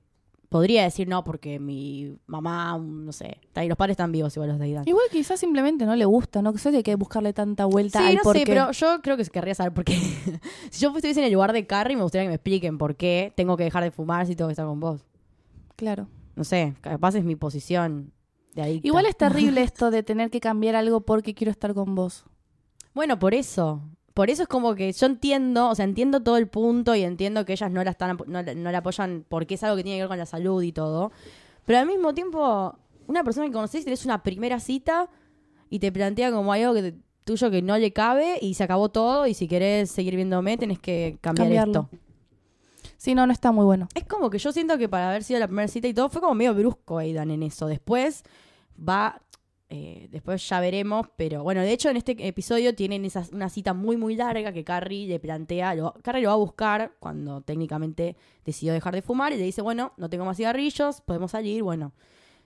podría 0.50 0.84
decir 0.84 1.08
no 1.08 1.24
porque 1.24 1.60
mi 1.60 2.18
mamá, 2.28 2.78
no 2.78 3.12
sé, 3.12 3.40
ahí, 3.56 3.68
los 3.68 3.78
padres 3.78 3.94
están 3.94 4.12
vivos 4.12 4.36
igual 4.36 4.50
los 4.50 4.60
de 4.60 4.66
Aidan. 4.66 4.84
Igual 4.88 5.06
quizás 5.12 5.40
simplemente 5.40 5.86
no 5.86 5.96
le 5.96 6.06
gusta, 6.06 6.42
¿no? 6.42 6.54
Que 6.54 6.70
hay 6.70 6.84
que 6.84 6.96
buscarle 6.96 7.34
tanta 7.34 7.66
vuelta 7.66 8.00
Sí, 8.00 8.06
al 8.06 8.16
no 8.16 8.22
por 8.22 8.38
sé, 8.38 8.44
qué. 8.44 8.52
pero 8.52 8.72
yo 8.72 9.02
creo 9.02 9.18
que 9.18 9.26
querría 9.26 9.56
saber 9.56 9.74
por 9.74 9.86
qué. 9.86 9.96
si 10.70 10.82
yo 10.82 10.96
estuviese 10.96 11.22
en 11.22 11.28
el 11.28 11.34
lugar 11.34 11.54
de 11.54 11.66
Carrie, 11.66 11.96
me 11.96 12.04
gustaría 12.04 12.26
que 12.26 12.30
me 12.30 12.36
expliquen 12.36 12.78
por 12.78 12.96
qué 12.96 13.32
tengo 13.36 13.56
que 13.58 13.64
dejar 13.64 13.84
de 13.84 13.92
fumar 13.92 14.28
si 14.28 14.36
tengo 14.36 14.50
que 14.50 14.54
estar 14.54 14.66
con 14.66 14.80
vos. 14.80 15.06
Claro. 15.76 16.08
No 16.36 16.44
sé, 16.44 16.74
capaz 16.82 17.16
es 17.16 17.24
mi 17.24 17.36
posición 17.36 18.12
de 18.54 18.62
adicta. 18.64 18.88
Igual 18.88 19.06
es 19.06 19.16
terrible 19.16 19.62
esto 19.62 19.90
de 19.90 20.04
tener 20.04 20.30
que 20.30 20.42
cambiar 20.42 20.76
algo 20.76 21.02
porque 21.02 21.34
quiero 21.34 21.52
estar 21.52 21.74
con 21.74 21.96
vos. 21.96 22.26
Bueno, 22.96 23.20
por 23.20 23.36
eso. 23.36 23.82
Por 24.16 24.30
eso 24.30 24.44
es 24.44 24.48
como 24.48 24.74
que 24.76 24.92
yo 24.94 25.06
entiendo, 25.06 25.70
o 25.70 25.76
sea, 25.76 25.84
entiendo 25.86 26.22
todo 26.24 26.38
el 26.38 26.48
punto 26.48 26.96
y 26.96 27.04
entiendo 27.04 27.46
que 27.46 27.54
ellas 27.54 27.70
no 27.70 27.84
la 27.84 27.92
están 27.92 28.18
no, 28.28 28.42
la- 28.42 28.56
no 28.56 28.72
la 28.72 28.78
apoyan 28.80 29.26
porque 29.28 29.56
es 29.56 29.64
algo 29.64 29.76
que 29.76 29.84
tiene 29.84 29.98
que 29.98 30.04
ver 30.04 30.08
con 30.10 30.18
la 30.18 30.26
salud 30.26 30.64
y 30.64 30.72
todo. 30.72 31.12
Pero 31.66 31.80
al 31.80 31.86
mismo 31.86 32.14
tiempo, 32.14 32.76
una 33.08 33.24
persona 33.24 33.46
que 33.48 33.52
conocés 33.54 33.84
tenés 33.84 34.06
una 34.06 34.24
primera 34.24 34.60
cita 34.60 35.10
y 35.70 35.80
te 35.80 35.92
plantea 35.92 36.32
como 36.32 36.54
algo 36.54 36.74
que 36.74 36.82
te- 36.82 36.98
tuyo 37.26 37.52
que 37.52 37.62
no 37.62 37.78
le 37.78 37.92
cabe 37.92 38.38
y 38.42 38.54
se 38.54 38.64
acabó 38.64 38.88
todo 38.90 39.28
y 39.28 39.34
si 39.34 39.48
querés 39.48 39.92
seguir 39.92 40.16
viéndome 40.16 40.58
tenés 40.58 40.80
que 40.80 41.18
cambiar 41.22 41.48
Cambiarlo. 41.48 41.90
esto. 41.92 41.98
Sí, 42.98 43.14
no, 43.16 43.28
no 43.28 43.34
está 43.34 43.52
muy 43.52 43.66
bueno. 43.66 43.90
Es 43.96 44.06
como 44.06 44.30
que 44.30 44.38
yo 44.38 44.52
siento 44.54 44.78
que 44.78 44.88
para 44.88 45.10
haber 45.10 45.24
sido 45.24 45.40
la 45.40 45.48
primera 45.48 45.68
cita 45.68 45.88
y 45.88 45.94
todo 45.94 46.08
fue 46.10 46.22
como 46.22 46.36
medio 46.36 46.54
brusco 46.56 47.00
Aidan 47.00 47.32
en 47.32 47.44
eso. 47.44 47.68
Después 47.68 48.24
va, 48.78 49.22
eh, 49.70 50.08
después 50.12 50.48
ya 50.48 50.60
veremos, 50.60 51.08
pero 51.18 51.44
bueno, 51.44 51.62
de 51.62 51.72
hecho 51.72 51.90
en 51.90 51.98
este 51.98 52.16
episodio 52.28 52.76
tienen 52.76 53.04
esa, 53.04 53.26
una 53.32 53.50
cita 53.50 53.74
muy 53.74 53.98
muy 53.98 54.16
larga 54.16 54.54
que 54.54 54.64
Carrie 54.64 55.08
le 55.08 55.20
plantea, 55.20 55.74
lo, 55.74 55.94
Carrie 56.04 56.22
lo 56.22 56.30
va 56.30 56.36
a 56.36 56.38
buscar 56.38 56.94
cuando 57.00 57.42
técnicamente 57.42 58.16
decidió 58.46 58.74
dejar 58.74 58.94
de 58.94 59.02
fumar 59.02 59.34
y 59.34 59.38
le 59.38 59.44
dice, 59.44 59.64
bueno, 59.64 59.94
no 59.98 60.08
tengo 60.10 60.24
más 60.24 60.38
cigarrillos, 60.38 61.02
podemos 61.02 61.32
salir, 61.32 61.64
bueno. 61.64 61.94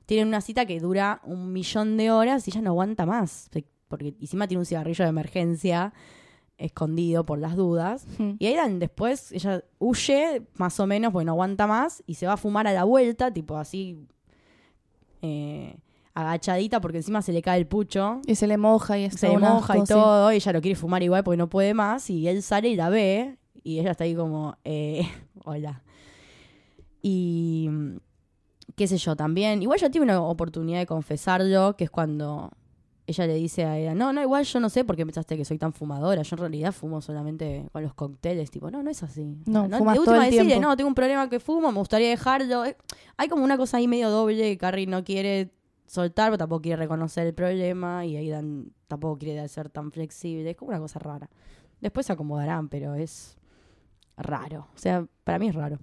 Tienen 0.05 0.27
una 0.29 0.41
cita 0.41 0.65
que 0.65 0.79
dura 0.79 1.21
un 1.23 1.53
millón 1.53 1.97
de 1.97 2.09
horas 2.09 2.47
y 2.47 2.51
ella 2.51 2.61
no 2.61 2.71
aguanta 2.71 3.05
más, 3.05 3.49
porque 3.87 4.15
encima 4.19 4.47
tiene 4.47 4.59
un 4.59 4.65
cigarrillo 4.65 5.03
de 5.03 5.09
emergencia 5.09 5.93
escondido 6.57 7.25
por 7.25 7.37
las 7.37 7.55
dudas. 7.55 8.07
Y 8.39 8.47
Aidan 8.47 8.79
después, 8.79 9.31
ella 9.31 9.63
huye, 9.77 10.47
más 10.55 10.79
o 10.79 10.87
menos, 10.87 11.11
porque 11.11 11.25
no 11.25 11.33
aguanta 11.33 11.67
más, 11.67 12.03
y 12.07 12.15
se 12.15 12.27
va 12.27 12.33
a 12.33 12.37
fumar 12.37 12.67
a 12.67 12.73
la 12.73 12.85
vuelta, 12.85 13.31
tipo 13.31 13.57
así, 13.57 14.07
eh, 15.21 15.77
agachadita, 16.21 16.81
porque 16.81 16.97
encima 16.97 17.21
se 17.21 17.31
le 17.33 17.41
cae 17.41 17.59
el 17.59 17.67
pucho, 17.67 18.21
Y 18.25 18.35
se 18.35 18.47
le 18.47 18.57
moja 18.57 18.97
y 18.97 19.05
es 19.05 19.13
se 19.15 19.29
le 19.29 19.37
moja 19.37 19.77
y 19.77 19.81
sí. 19.81 19.87
todo, 19.87 20.31
y 20.31 20.35
ella 20.35 20.53
lo 20.53 20.61
quiere 20.61 20.75
fumar 20.75 21.03
igual 21.03 21.23
porque 21.23 21.37
no 21.37 21.49
puede 21.49 21.73
más, 21.73 22.09
y 22.09 22.27
él 22.27 22.41
sale 22.43 22.69
y 22.69 22.75
la 22.75 22.89
ve, 22.89 23.37
y 23.63 23.79
ella 23.79 23.91
está 23.91 24.03
ahí 24.03 24.15
como, 24.15 24.57
eh, 24.63 25.07
hola. 25.45 25.81
Y 27.01 27.69
qué 28.75 28.87
sé 28.87 28.97
yo, 28.97 29.15
también, 29.15 29.61
igual 29.61 29.79
ya 29.79 29.89
tiene 29.89 30.05
una 30.05 30.21
oportunidad 30.21 30.79
de 30.79 30.85
confesarlo, 30.85 31.75
que 31.75 31.85
es 31.85 31.89
cuando 31.89 32.51
ella 33.07 33.25
le 33.25 33.33
dice 33.33 33.65
a 33.65 33.75
ella, 33.77 33.95
no, 33.95 34.13
no, 34.13 34.21
igual 34.21 34.43
yo 34.45 34.59
no 34.59 34.69
sé 34.69 34.83
por 34.83 34.95
qué 34.95 35.03
pensaste 35.03 35.35
que 35.35 35.43
soy 35.43 35.57
tan 35.57 35.73
fumadora, 35.73 36.21
yo 36.21 36.35
en 36.35 36.39
realidad 36.39 36.71
fumo 36.71 37.01
solamente 37.01 37.65
con 37.71 37.81
los 37.81 37.95
cócteles, 37.95 38.51
tipo, 38.51 38.69
no, 38.69 38.83
no 38.83 38.91
es 38.91 39.01
así. 39.01 39.35
No, 39.47 39.67
de 39.67 39.77
fumas 39.77 39.97
última 39.97 40.05
todo 40.05 40.15
el 40.25 40.29
decirle, 40.29 40.45
tiempo. 40.51 40.67
no, 40.69 40.77
tengo 40.77 40.87
un 40.89 40.93
problema 40.95 41.27
que 41.27 41.39
fumo, 41.39 41.71
me 41.71 41.79
gustaría 41.79 42.09
dejarlo. 42.09 42.65
Eh, 42.65 42.77
Hay 43.17 43.27
como 43.27 43.43
una 43.43 43.57
cosa 43.57 43.77
ahí 43.77 43.87
medio 43.87 44.11
doble 44.11 44.37
que 44.37 44.57
Carrie 44.59 44.85
no 44.85 45.03
quiere 45.03 45.49
soltar, 45.89 46.27
pero 46.27 46.37
tampoco 46.37 46.61
quiere 46.61 46.77
reconocer 46.77 47.27
el 47.27 47.33
problema 47.33 48.05
y 48.05 48.15
Aidan 48.15 48.71
tampoco 48.87 49.17
quiere 49.17 49.47
ser 49.47 49.69
tan 49.69 49.91
flexible, 49.91 50.51
es 50.51 50.55
como 50.55 50.69
una 50.69 50.79
cosa 50.79 50.99
rara. 50.99 51.29
Después 51.81 52.05
se 52.05 52.13
acomodarán, 52.13 52.69
pero 52.69 52.95
es 52.95 53.37
raro, 54.17 54.67
o 54.73 54.77
sea, 54.77 55.05
para 55.23 55.39
mí 55.39 55.49
es 55.49 55.55
raro. 55.55 55.79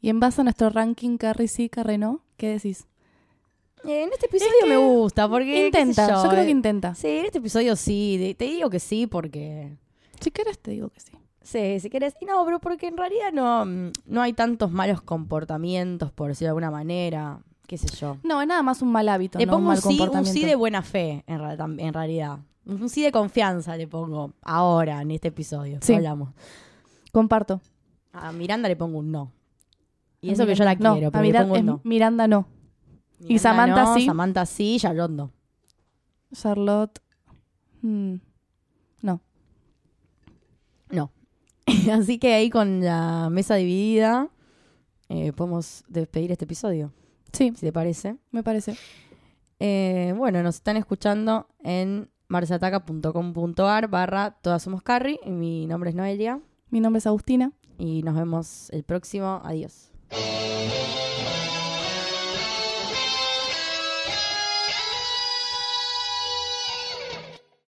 Y 0.00 0.10
en 0.10 0.20
base 0.20 0.40
a 0.40 0.44
nuestro 0.44 0.70
ranking, 0.70 1.16
Carrie 1.16 1.48
sí, 1.48 1.68
Carrie 1.68 1.98
no, 1.98 2.24
¿qué 2.36 2.50
decís? 2.50 2.86
Eh, 3.84 4.02
en 4.02 4.12
este 4.12 4.26
episodio 4.26 4.52
que 4.60 4.68
me 4.68 4.76
gusta, 4.76 5.28
porque... 5.28 5.66
Intenta, 5.66 6.22
yo, 6.22 6.28
creo 6.28 6.42
eh, 6.42 6.46
que 6.46 6.50
intenta. 6.50 6.94
Sí, 6.94 7.08
en 7.08 7.26
este 7.26 7.38
episodio 7.38 7.76
sí. 7.76 8.34
Te 8.38 8.46
digo 8.46 8.70
que 8.70 8.80
sí 8.80 9.06
porque... 9.06 9.76
Si 10.20 10.30
querés 10.30 10.58
te 10.58 10.70
digo 10.70 10.88
que 10.88 11.00
sí. 11.00 11.12
Sí, 11.42 11.80
si 11.80 11.90
querés. 11.90 12.14
Y 12.20 12.24
no, 12.24 12.42
pero 12.46 12.58
porque 12.58 12.86
en 12.86 12.96
realidad 12.96 13.30
no, 13.32 13.66
mm, 13.66 13.92
no 14.06 14.22
hay 14.22 14.32
tantos 14.32 14.70
malos 14.70 15.02
comportamientos, 15.02 16.10
por 16.12 16.28
decirlo 16.28 16.46
de 16.46 16.50
alguna 16.50 16.70
manera. 16.70 17.40
Qué 17.74 17.88
sé 17.88 17.96
yo. 17.96 18.18
No, 18.22 18.40
es 18.40 18.46
nada 18.46 18.62
más 18.62 18.82
un 18.82 18.92
mal 18.92 19.08
hábito, 19.08 19.36
Le 19.40 19.46
no 19.46 19.50
pongo 19.52 19.62
un 19.62 19.68
mal 19.68 19.78
sí, 19.78 20.00
un 20.00 20.26
sí 20.26 20.44
de 20.44 20.54
buena 20.54 20.80
fe, 20.82 21.24
en, 21.26 21.92
realidad. 21.92 22.38
Un 22.64 22.88
sí 22.88 23.02
de 23.02 23.10
confianza 23.10 23.76
le 23.76 23.88
pongo 23.88 24.32
ahora, 24.42 25.02
en 25.02 25.10
este 25.10 25.26
episodio. 25.28 25.78
Sí. 25.82 25.94
hablamos. 25.94 26.28
Comparto. 27.10 27.60
A 28.12 28.30
Miranda 28.30 28.68
le 28.68 28.76
pongo 28.76 28.98
un 28.98 29.10
no. 29.10 29.32
Y 30.20 30.30
A 30.30 30.32
eso 30.34 30.46
que 30.46 30.54
yo 30.54 30.62
la 30.62 30.76
Miranda- 30.76 30.88
no, 30.88 30.94
quiero, 30.94 31.08
a 31.08 31.10
pero 31.10 31.22
le 31.22 31.28
Mira- 31.28 31.40
pongo 31.40 31.52
un 31.54 31.58
es 31.58 31.64
no. 31.64 31.80
Miranda 31.82 32.28
no. 32.28 32.46
y 33.18 33.24
Miranda 33.24 33.38
Samantha 33.42 33.82
no, 33.86 33.94
sí. 33.94 34.06
Samantha 34.06 34.46
sí, 34.46 34.76
Charlotte 34.78 35.10
no. 35.10 35.30
Charlotte. 36.32 37.00
mm, 37.82 38.14
no. 39.02 39.20
No. 40.90 41.10
Así 41.92 42.18
que 42.20 42.34
ahí 42.34 42.50
con 42.50 42.84
la 42.84 43.30
mesa 43.32 43.56
dividida 43.56 44.28
eh, 45.08 45.32
podemos 45.32 45.82
despedir 45.88 46.30
este 46.30 46.44
episodio, 46.44 46.92
Sí, 47.34 47.52
si 47.54 47.66
te 47.66 47.72
parece. 47.72 48.16
me 48.30 48.42
parece. 48.42 48.76
Eh, 49.60 50.14
bueno, 50.16 50.42
nos 50.42 50.56
están 50.56 50.76
escuchando 50.76 51.46
en 51.62 52.10
marsataca.com.ar 52.28 53.88
barra 53.88 54.30
Todas 54.42 54.62
Somos 54.62 54.82
Carrie. 54.82 55.20
Y 55.24 55.30
Mi 55.30 55.66
nombre 55.66 55.90
es 55.90 55.96
Noelia 55.96 56.40
Mi 56.70 56.80
nombre 56.80 56.98
es 56.98 57.06
Agustina. 57.06 57.52
y 57.78 58.02
nos 58.02 58.14
vemos 58.16 58.70
el 58.70 58.82
próximo. 58.84 59.40
Adiós. 59.44 59.90